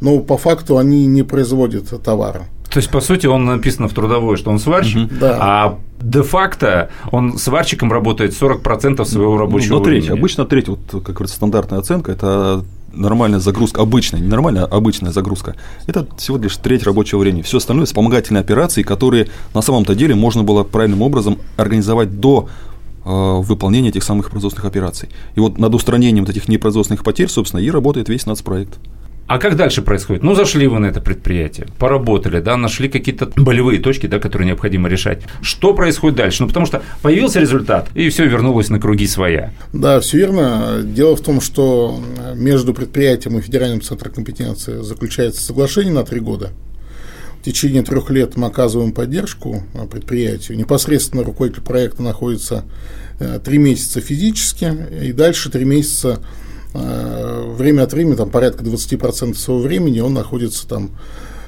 но 0.03 0.21
по 0.21 0.37
факту 0.37 0.77
они 0.77 1.07
не 1.07 1.23
производят 1.23 1.89
товара. 2.03 2.49
То 2.73 2.79
есть, 2.79 2.91
по 2.91 3.01
сути, 3.01 3.27
он 3.27 3.45
написано 3.45 3.89
в 3.89 3.93
трудовой, 3.93 4.37
что 4.37 4.51
он 4.51 4.59
сварщик, 4.59 5.09
Да. 5.19 5.39
а 5.41 5.79
де-факто 6.01 6.91
он 7.11 7.39
сварщиком 7.39 7.93
работает 7.93 8.33
40% 8.33 9.05
своего 9.05 9.37
рабочего 9.37 9.75
Ну, 9.75 9.79
на 9.81 9.85
треть. 9.85 10.05
времени. 10.05 10.19
Обычно 10.19 10.45
треть, 10.47 10.69
вот, 10.69 10.81
как 10.91 11.03
говорится, 11.15 11.37
стандартная 11.37 11.79
оценка, 11.81 12.13
это 12.13 12.65
нормальная 12.95 13.41
загрузка, 13.41 13.81
обычная, 13.83 14.21
не 14.21 14.29
нормальная, 14.29 14.65
а 14.65 14.77
обычная 14.77 15.13
загрузка. 15.13 15.55
Это 15.87 16.07
всего 16.17 16.39
лишь 16.39 16.57
треть 16.57 16.85
рабочего 16.85 17.19
времени. 17.21 17.43
Все 17.43 17.59
остальное 17.59 17.87
вспомогательные 17.87 18.41
операции, 18.41 18.83
которые 18.83 19.29
на 19.55 19.63
самом-то 19.63 19.95
деле 19.95 20.15
можно 20.15 20.43
было 20.43 20.63
правильным 20.65 21.03
образом 21.03 21.39
организовать 21.57 22.21
до 22.21 22.49
э, 23.05 23.09
выполнения 23.09 23.89
этих 23.91 24.03
самых 24.03 24.31
производственных 24.31 24.67
операций. 24.67 25.09
И 25.35 25.41
вот 25.41 25.59
над 25.59 25.75
устранением 25.75 26.25
вот 26.25 26.35
этих 26.35 26.49
непроизводственных 26.49 27.03
потерь, 27.05 27.29
собственно, 27.29 27.61
и 27.61 27.71
работает 27.71 28.09
весь 28.09 28.27
нацпроект. 28.27 28.79
А 29.33 29.39
как 29.39 29.57
дальше 29.57 29.81
происходит? 29.81 30.23
Ну, 30.23 30.35
зашли 30.35 30.67
вы 30.67 30.79
на 30.79 30.85
это 30.85 31.01
предприятие, 31.01 31.67
поработали, 31.79 32.43
да, 32.43 32.59
нашли 32.59 32.91
какие-то 32.91 33.33
болевые 33.35 33.81
точки, 33.81 34.07
да, 34.07 34.19
которые 34.19 34.47
необходимо 34.47 34.91
решать. 34.91 35.23
Что 35.41 35.73
происходит 35.73 36.19
дальше? 36.19 36.43
Ну, 36.43 36.49
потому 36.49 36.67
что 36.67 36.83
появился 37.01 37.41
результат, 37.41 37.89
и 37.95 38.11
все 38.11 38.27
вернулось 38.27 38.69
на 38.69 38.79
круги 38.79 39.07
своя. 39.07 39.51
Да, 39.73 40.01
все 40.01 40.19
верно. 40.19 40.83
Дело 40.85 41.17
в 41.17 41.23
том, 41.23 41.41
что 41.41 41.99
между 42.35 42.75
предприятием 42.75 43.39
и 43.39 43.41
Федеральным 43.41 43.81
центром 43.81 44.13
компетенции 44.13 44.83
заключается 44.83 45.43
соглашение 45.43 45.95
на 45.95 46.05
три 46.05 46.21
года. 46.21 46.51
В 47.41 47.45
течение 47.47 47.83
трех 47.83 48.11
лет 48.11 48.37
мы 48.37 48.49
оказываем 48.49 48.93
поддержку 48.93 49.63
э, 49.73 49.87
предприятию. 49.87 50.59
Непосредственно 50.59 51.25
руководитель 51.25 51.63
проекта 51.63 52.03
находится 52.03 52.67
э, 53.19 53.41
три 53.43 53.57
месяца 53.57 54.03
физически, 54.03 54.77
и 55.03 55.13
дальше 55.13 55.49
три 55.49 55.65
месяца 55.65 56.21
время 56.73 57.83
от 57.83 57.93
времени, 57.93 58.15
там 58.15 58.31
порядка 58.31 58.65
20% 58.65 59.35
своего 59.35 59.63
времени 59.63 60.01
он 60.01 60.15
находится 60.15 60.67
там 60.67 60.93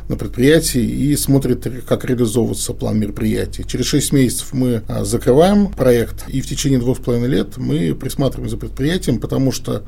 на 0.08 0.16
предприятии 0.16 0.82
и 0.82 1.16
смотрит, 1.16 1.66
как 1.86 2.04
реализовывается 2.04 2.74
план 2.74 2.98
мероприятий. 2.98 3.64
Через 3.66 3.86
6 3.86 4.12
месяцев 4.12 4.52
мы 4.52 4.82
а, 4.86 5.04
закрываем 5.04 5.68
проект, 5.68 6.28
и 6.28 6.40
в 6.40 6.46
течение 6.46 6.78
двух 6.78 6.98
с 6.98 7.00
половиной 7.00 7.28
лет 7.28 7.56
мы 7.56 7.94
присматриваем 7.94 8.50
за 8.50 8.58
предприятием, 8.58 9.18
потому 9.18 9.50
что 9.50 9.84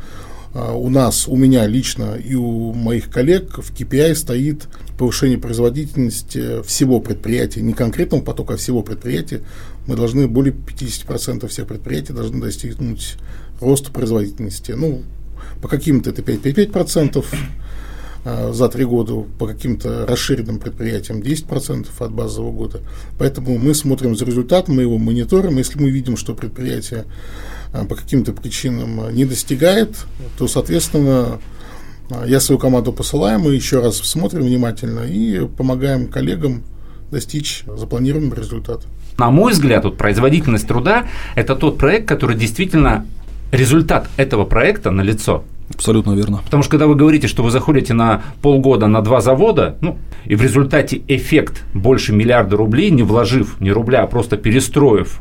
а, 0.55 0.73
у 0.73 0.89
нас, 0.89 1.29
у 1.29 1.37
меня 1.37 1.67
лично 1.67 2.17
и 2.17 2.35
у 2.35 2.73
моих 2.73 3.11
коллег 3.11 3.59
в 3.59 3.75
KPI 3.75 4.15
стоит 4.15 4.69
повышение 4.97 5.37
производительности 5.37 6.63
всего 6.63 7.01
предприятия, 7.01 7.61
не 7.61 7.75
конкретного 7.75 8.23
потока, 8.23 8.55
а 8.55 8.57
всего 8.57 8.83
предприятия. 8.83 9.43
Мы 9.87 9.97
должны, 9.97 10.27
более 10.29 10.55
50% 10.55 11.47
всех 11.49 11.67
предприятий 11.67 12.15
должны 12.15 12.41
достигнуть 12.41 13.17
роста 13.61 13.93
производительности. 13.93 14.73
Ну, 14.73 15.03
по 15.61 15.69
каким-то 15.69 16.11
это 16.11 16.23
5-5%, 16.23 17.25
а, 18.25 18.53
за 18.53 18.69
три 18.69 18.85
года 18.85 19.25
по 19.39 19.47
каким-то 19.47 20.05
расширенным 20.05 20.59
предприятиям 20.59 21.21
10% 21.21 21.87
от 22.01 22.11
базового 22.11 22.51
года. 22.51 22.81
Поэтому 23.19 23.57
мы 23.57 23.73
смотрим 23.73 24.17
за 24.17 24.25
результатом, 24.25 24.75
мы 24.75 24.83
его 24.83 24.99
мониторим. 24.99 25.59
Если 25.59 25.81
мы 25.81 25.91
видим, 25.91 26.17
что 26.17 26.35
предприятие 26.35 27.05
а, 27.73 27.85
по 27.85 27.95
каким-то 27.95 28.33
причинам 28.33 29.15
не 29.15 29.25
достигает, 29.25 30.07
то, 30.39 30.49
соответственно, 30.49 31.39
а, 32.11 32.27
я 32.27 32.41
свою 32.41 32.59
команду 32.59 32.93
посылаю, 32.93 33.39
мы 33.39 33.55
еще 33.55 33.81
раз 33.81 33.99
смотрим 33.99 34.43
внимательно 34.43 35.01
и 35.01 35.47
помогаем 35.47 36.09
коллегам 36.09 36.65
достичь 37.13 37.63
запланированного 37.67 38.35
результата. 38.35 38.87
На 39.19 39.31
мой 39.31 39.53
взгляд, 39.53 39.85
вот 39.85 39.97
производительность 39.97 40.67
труда– 40.67 41.07
это 41.37 41.55
тот 41.57 41.79
проект, 41.79 42.09
который 42.09 42.37
действительно 42.37 43.07
результат 43.53 44.09
этого 44.17 44.45
проекта 44.45 44.91
на 44.91 45.03
лицо. 45.03 45.45
Абсолютно 45.75 46.13
верно. 46.13 46.41
Потому 46.45 46.63
что 46.63 46.71
когда 46.71 46.87
вы 46.87 46.95
говорите, 46.95 47.27
что 47.27 47.43
вы 47.43 47.51
заходите 47.51 47.93
на 47.93 48.23
полгода 48.41 48.87
на 48.87 49.03
два 49.03 49.21
завода, 49.21 49.77
ну, 49.81 49.99
и 50.25 50.35
в 50.37 50.43
результате 50.43 51.03
эффект 51.09 51.65
больше 51.75 52.13
миллиарда 52.13 52.57
рублей, 52.57 52.91
не 52.91 53.03
вложив 53.03 53.61
ни 53.61 53.71
рубля, 53.71 54.03
а 54.03 54.07
просто 54.07 54.37
перестроив 54.37 55.21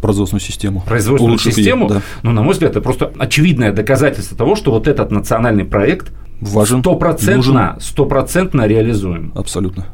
производственную 0.00 0.40
систему. 0.40 0.82
Производственную 0.86 1.32
Улучшив 1.32 1.54
систему, 1.54 1.88
ее, 1.88 1.94
да. 1.96 2.02
ну, 2.22 2.32
на 2.32 2.42
мой 2.42 2.52
взгляд, 2.52 2.72
это 2.72 2.80
просто 2.80 3.12
очевидное 3.18 3.72
доказательство 3.72 4.36
того, 4.36 4.56
что 4.56 4.70
вот 4.70 4.88
этот 4.88 5.10
национальный 5.10 5.64
проект 5.64 6.10
важен, 6.40 6.80
стопроцентно, 6.80 7.76
стопроцентно 7.80 8.66
реализуем. 8.66 9.32
Абсолютно. 9.34 9.86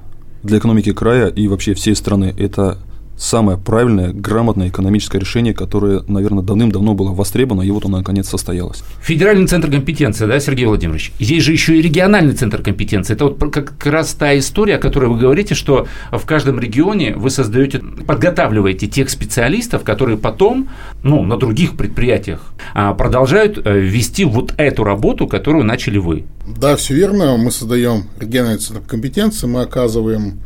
Для 0.45 0.59
экономики 0.59 0.93
края 0.93 1.27
и 1.27 1.49
вообще 1.49 1.75
всей 1.75 1.97
страны 1.97 2.33
это 2.39 2.79
самое 3.17 3.59
правильное, 3.59 4.13
грамотное 4.13 4.69
экономическое 4.69 5.19
решение, 5.19 5.55
которое, 5.55 6.03
наверное, 6.07 6.43
давным-давно 6.43 6.95
было 6.95 7.13
востребовано, 7.13 7.63
и 7.63 7.71
вот 7.71 7.85
оно 7.85 7.99
наконец 7.99 8.29
состоялось. 8.29 8.83
Федеральный 9.01 9.47
центр 9.47 9.71
компетенции, 9.71 10.27
да, 10.27 10.39
Сергей 10.39 10.67
Владимирович? 10.67 11.13
Есть 11.19 11.47
же 11.47 11.53
еще 11.53 11.79
и 11.79 11.83
региональный 11.83 12.35
центр 12.35 12.63
компетенции. 12.63 13.15
Это 13.15 13.27
вот 13.27 13.39
как 13.53 13.85
раз 13.87 14.15
та 14.15 14.39
история, 14.39 14.77
о 14.77 14.79
которой 14.79 15.07
вы 15.09 15.19
говорите, 15.19 15.55
что 15.55 15.87
в 16.11 16.25
каждом 16.27 16.61
регионе 16.61 17.15
вы 17.15 17.31
создаете, 17.31 17.79
подготавливаете 17.79 18.87
тех 18.87 19.11
специалистов, 19.11 19.83
которые 19.83 20.19
потом, 20.19 20.69
ну, 21.03 21.23
на 21.23 21.37
других 21.37 21.77
предприятиях 21.77 22.53
а, 22.75 22.95
продолжают 22.95 23.59
э, 23.65 23.79
вести 23.79 24.25
вот 24.25 24.55
эту 24.57 24.85
работу, 24.85 25.27
которую 25.27 25.65
начали 25.65 25.99
вы. 25.99 26.25
Да, 26.47 26.77
все 26.77 26.95
верно. 26.95 27.37
Мы 27.37 27.51
создаем 27.51 28.05
региональный 28.21 28.59
центр 28.59 28.83
компетенции, 28.87 29.47
мы 29.47 29.63
оказываем 29.63 30.41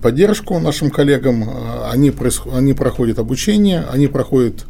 поддержку 0.00 0.58
нашим 0.58 0.90
коллегам. 0.90 1.44
А, 1.46 1.90
они, 1.92 2.12
они 2.52 2.74
проходят 2.74 3.18
обучение, 3.18 3.84
они 3.90 4.08
проходят 4.08 4.66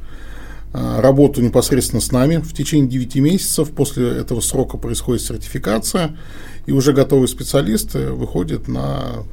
а, 0.73 1.01
работу 1.01 1.43
непосредственно 1.43 2.01
с 2.01 2.13
нами 2.13 2.37
в 2.37 2.53
течение 2.53 2.89
9 2.89 3.17
месяцев. 3.17 3.71
После 3.71 4.09
этого 4.09 4.41
срока 4.41 4.77
происходит 4.77 5.23
сертификация, 5.23 6.17
и 6.67 6.73
уже 6.73 6.93
готовые 6.93 7.29
специалисты 7.29 8.11
выходят 8.11 8.69
на, 8.69 9.25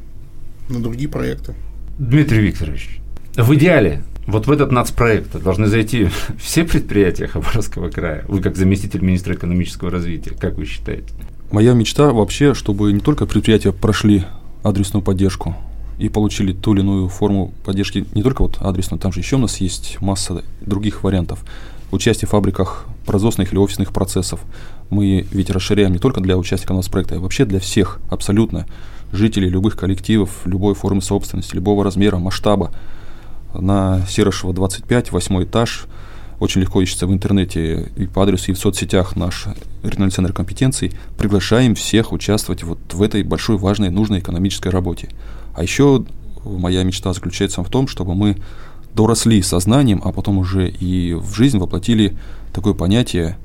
на 0.69 0.81
другие 0.81 1.09
проекты. 1.09 1.53
Дмитрий 1.99 2.39
Викторович, 2.39 2.99
в 3.35 3.53
идеале 3.55 4.03
вот 4.27 4.45
в 4.45 4.51
этот 4.51 4.71
нацпроект 4.71 5.41
должны 5.41 5.67
зайти 5.67 6.09
все 6.39 6.63
предприятия 6.63 7.27
Хабаровского 7.27 7.89
края. 7.89 8.25
Вы 8.27 8.41
как 8.41 8.55
заместитель 8.55 9.01
министра 9.01 9.35
экономического 9.35 9.89
развития, 9.89 10.31
как 10.31 10.57
вы 10.57 10.65
считаете? 10.65 11.13
Моя 11.49 11.73
мечта 11.73 12.11
вообще, 12.11 12.53
чтобы 12.53 12.91
не 12.91 12.99
только 12.99 13.25
предприятия 13.25 13.71
прошли 13.71 14.25
адресную 14.63 15.03
поддержку 15.03 15.55
и 15.97 16.09
получили 16.09 16.53
ту 16.53 16.73
или 16.73 16.81
иную 16.81 17.09
форму 17.09 17.53
поддержки, 17.65 18.05
не 18.13 18.23
только 18.23 18.43
вот 18.43 18.57
адресную, 18.59 18.99
там 18.99 19.11
же 19.11 19.19
еще 19.19 19.37
у 19.37 19.39
нас 19.39 19.57
есть 19.57 19.97
масса 19.99 20.43
других 20.61 21.03
вариантов. 21.03 21.43
Участие 21.91 22.27
в 22.27 22.31
фабриках 22.31 22.85
производственных 23.05 23.51
или 23.51 23.59
офисных 23.59 23.93
процессов. 23.93 24.41
Мы 24.89 25.25
ведь 25.31 25.49
расширяем 25.49 25.93
не 25.93 25.99
только 25.99 26.21
для 26.21 26.37
участников 26.37 26.75
нас 26.75 26.87
проекта, 26.87 27.15
а 27.15 27.19
вообще 27.19 27.45
для 27.45 27.59
всех 27.59 27.99
абсолютно 28.09 28.67
жителей 29.11 29.49
любых 29.49 29.77
коллективов, 29.77 30.45
любой 30.45 30.75
формы 30.75 31.01
собственности, 31.01 31.55
любого 31.55 31.83
размера, 31.83 32.17
масштаба. 32.17 32.71
На 33.53 34.05
Серышева 34.07 34.53
25, 34.53 35.11
восьмой 35.11 35.45
этаж– 35.45 35.85
очень 36.39 36.61
легко 36.61 36.81
ищется 36.81 37.07
в 37.07 37.13
интернете 37.13 37.89
и 37.95 38.05
по 38.05 38.23
адресу, 38.23 38.51
и 38.51 38.53
в 38.53 38.59
соцсетях 38.59 39.15
наш 39.15 39.45
региональный 39.83 40.11
центр 40.11 40.33
компетенций. 40.33 40.91
Приглашаем 41.17 41.75
всех 41.75 42.11
участвовать 42.11 42.63
вот 42.63 42.79
в 42.91 43.01
этой 43.01 43.23
большой, 43.23 43.57
важной, 43.57 43.89
нужной 43.89 44.19
экономической 44.19 44.69
работе. 44.69 45.09
А 45.55 45.63
еще 45.63 46.05
моя 46.43 46.83
мечта 46.83 47.13
заключается 47.13 47.63
в 47.63 47.69
том, 47.69 47.87
чтобы 47.87 48.13
мы 48.13 48.37
доросли 48.93 49.41
сознанием, 49.41 50.01
а 50.03 50.11
потом 50.11 50.37
уже 50.37 50.69
и 50.69 51.13
в 51.13 51.33
жизнь 51.33 51.57
воплотили 51.57 52.17
такое 52.53 52.73
понятие, 52.73 53.37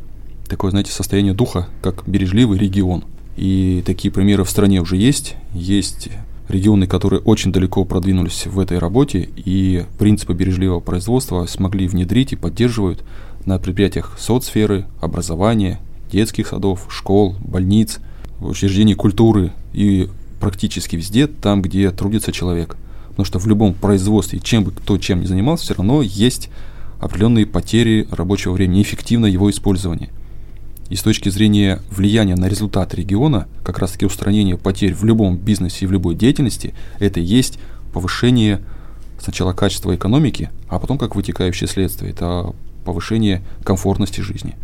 такое, 0.49 0.71
знаете, 0.71 0.93
состояние 0.93 1.35
духа, 1.35 1.69
как 1.83 2.07
бережливый 2.07 2.59
регион. 2.59 3.05
И 3.37 3.83
такие 3.87 4.13
примеры 4.13 4.45
в 4.45 4.51
стране 4.51 4.81
уже 4.81 4.97
есть. 4.97 5.37
Есть 5.55 6.11
регионы, 6.53 6.87
которые 6.87 7.21
очень 7.21 7.53
далеко 7.53 7.85
продвинулись 7.85 8.47
в 8.47 8.61
этой 8.61 8.79
работе 8.79 9.29
и 9.37 9.85
принципы 9.99 10.35
бережливого 10.35 10.81
производства 10.81 11.47
смогли 11.47 11.89
внедрить 11.89 12.33
и 12.33 12.37
поддерживают 12.37 13.03
на 13.45 13.59
предприятиях 13.59 14.17
соцсферы, 14.19 14.87
образования, 15.01 15.81
детских 16.13 16.49
садов, 16.49 16.87
школ, 16.91 17.35
больниц, 17.41 17.99
учреждений 18.41 18.95
культуры 18.95 19.53
и 19.73 20.09
практически 20.41 20.97
везде, 20.97 21.27
там, 21.27 21.63
где 21.63 21.91
трудится 21.91 22.31
человек. 22.33 22.77
Потому 23.09 23.25
что 23.25 23.39
в 23.39 23.47
любом 23.47 23.75
производстве, 23.75 24.39
чем 24.39 24.65
бы 24.65 24.71
кто 24.71 24.99
чем 24.99 25.21
ни 25.21 25.27
занимался, 25.27 25.65
все 25.65 25.75
равно 25.75 26.03
есть 26.03 26.51
определенные 27.01 27.47
потери 27.47 28.07
рабочего 28.11 28.53
времени, 28.53 28.83
эффективное 28.83 29.31
его 29.31 29.51
использование– 29.51 30.11
и 30.93 30.95
с 30.95 31.03
точки 31.03 31.31
зрения 31.31 31.81
влияния 31.91 32.37
на 32.37 32.51
результат 32.51 32.93
региона, 32.93 33.49
как 33.65 33.79
раз 33.79 33.93
таки 33.93 34.05
устранение 34.05 34.59
потерь 34.59 34.93
в 34.93 35.05
любом 35.07 35.39
бизнесе 35.39 35.87
и 35.87 35.87
в 35.87 35.93
любой 35.93 36.15
деятельности, 36.15 36.75
это 36.99 37.19
и 37.19 37.23
есть 37.23 37.59
повышение 37.95 38.61
сначала 39.19 39.55
качества 39.55 39.97
экономики, 39.97 40.51
а 40.69 40.79
потом, 40.79 40.99
как 40.99 41.17
вытекающее 41.17 41.67
следствие, 41.67 42.11
это 42.11 42.55
повышение 42.85 43.41
комфортности 43.65 44.21
жизни. 44.21 44.55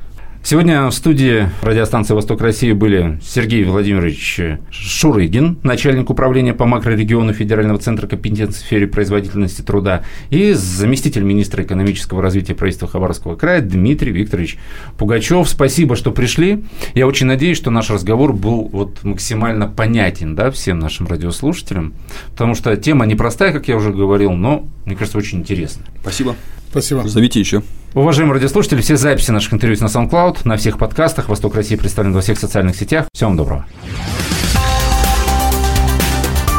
Сегодня 0.50 0.86
в 0.86 0.92
студии 0.92 1.46
радиостанции 1.60 2.14
«Восток 2.14 2.40
России» 2.40 2.72
были 2.72 3.20
Сергей 3.22 3.64
Владимирович 3.64 4.40
Шурыгин, 4.70 5.58
начальник 5.62 6.08
управления 6.08 6.54
по 6.54 6.64
макрорегиону 6.64 7.34
Федерального 7.34 7.78
центра 7.78 8.06
компетенции 8.06 8.62
в 8.62 8.64
сфере 8.64 8.86
производительности 8.86 9.60
труда, 9.60 10.04
и 10.30 10.52
заместитель 10.54 11.22
министра 11.22 11.62
экономического 11.62 12.22
развития 12.22 12.54
правительства 12.54 12.88
Хабаровского 12.88 13.36
края 13.36 13.60
Дмитрий 13.60 14.10
Викторович 14.10 14.56
Пугачев. 14.96 15.46
Спасибо, 15.50 15.96
что 15.96 16.12
пришли. 16.12 16.64
Я 16.94 17.06
очень 17.06 17.26
надеюсь, 17.26 17.58
что 17.58 17.70
наш 17.70 17.90
разговор 17.90 18.32
был 18.32 18.70
вот 18.72 19.04
максимально 19.04 19.66
понятен 19.66 20.34
да, 20.34 20.50
всем 20.50 20.78
нашим 20.78 21.08
радиослушателям, 21.08 21.92
потому 22.30 22.54
что 22.54 22.74
тема 22.78 23.04
непростая, 23.04 23.52
как 23.52 23.68
я 23.68 23.76
уже 23.76 23.92
говорил, 23.92 24.32
но, 24.32 24.66
мне 24.86 24.96
кажется, 24.96 25.18
очень 25.18 25.40
интересная. 25.40 25.84
Спасибо. 26.00 26.36
Спасибо. 26.70 27.08
Зовите 27.08 27.40
еще. 27.40 27.62
Уважаемые 27.94 28.34
радиослушатели, 28.34 28.80
все 28.80 28.96
записи 28.96 29.30
наших 29.30 29.54
интервью 29.54 29.78
на 29.80 29.86
SoundCloud, 29.86 30.40
на 30.44 30.56
всех 30.56 30.78
подкастах. 30.78 31.28
Восток 31.28 31.54
России 31.54 31.76
представлен 31.76 32.12
во 32.12 32.20
всех 32.20 32.38
социальных 32.38 32.76
сетях. 32.76 33.06
Всем 33.14 33.36
доброго. 33.36 33.66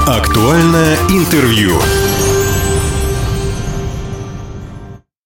Актуальное 0.07 0.95
интервью. 1.09 1.73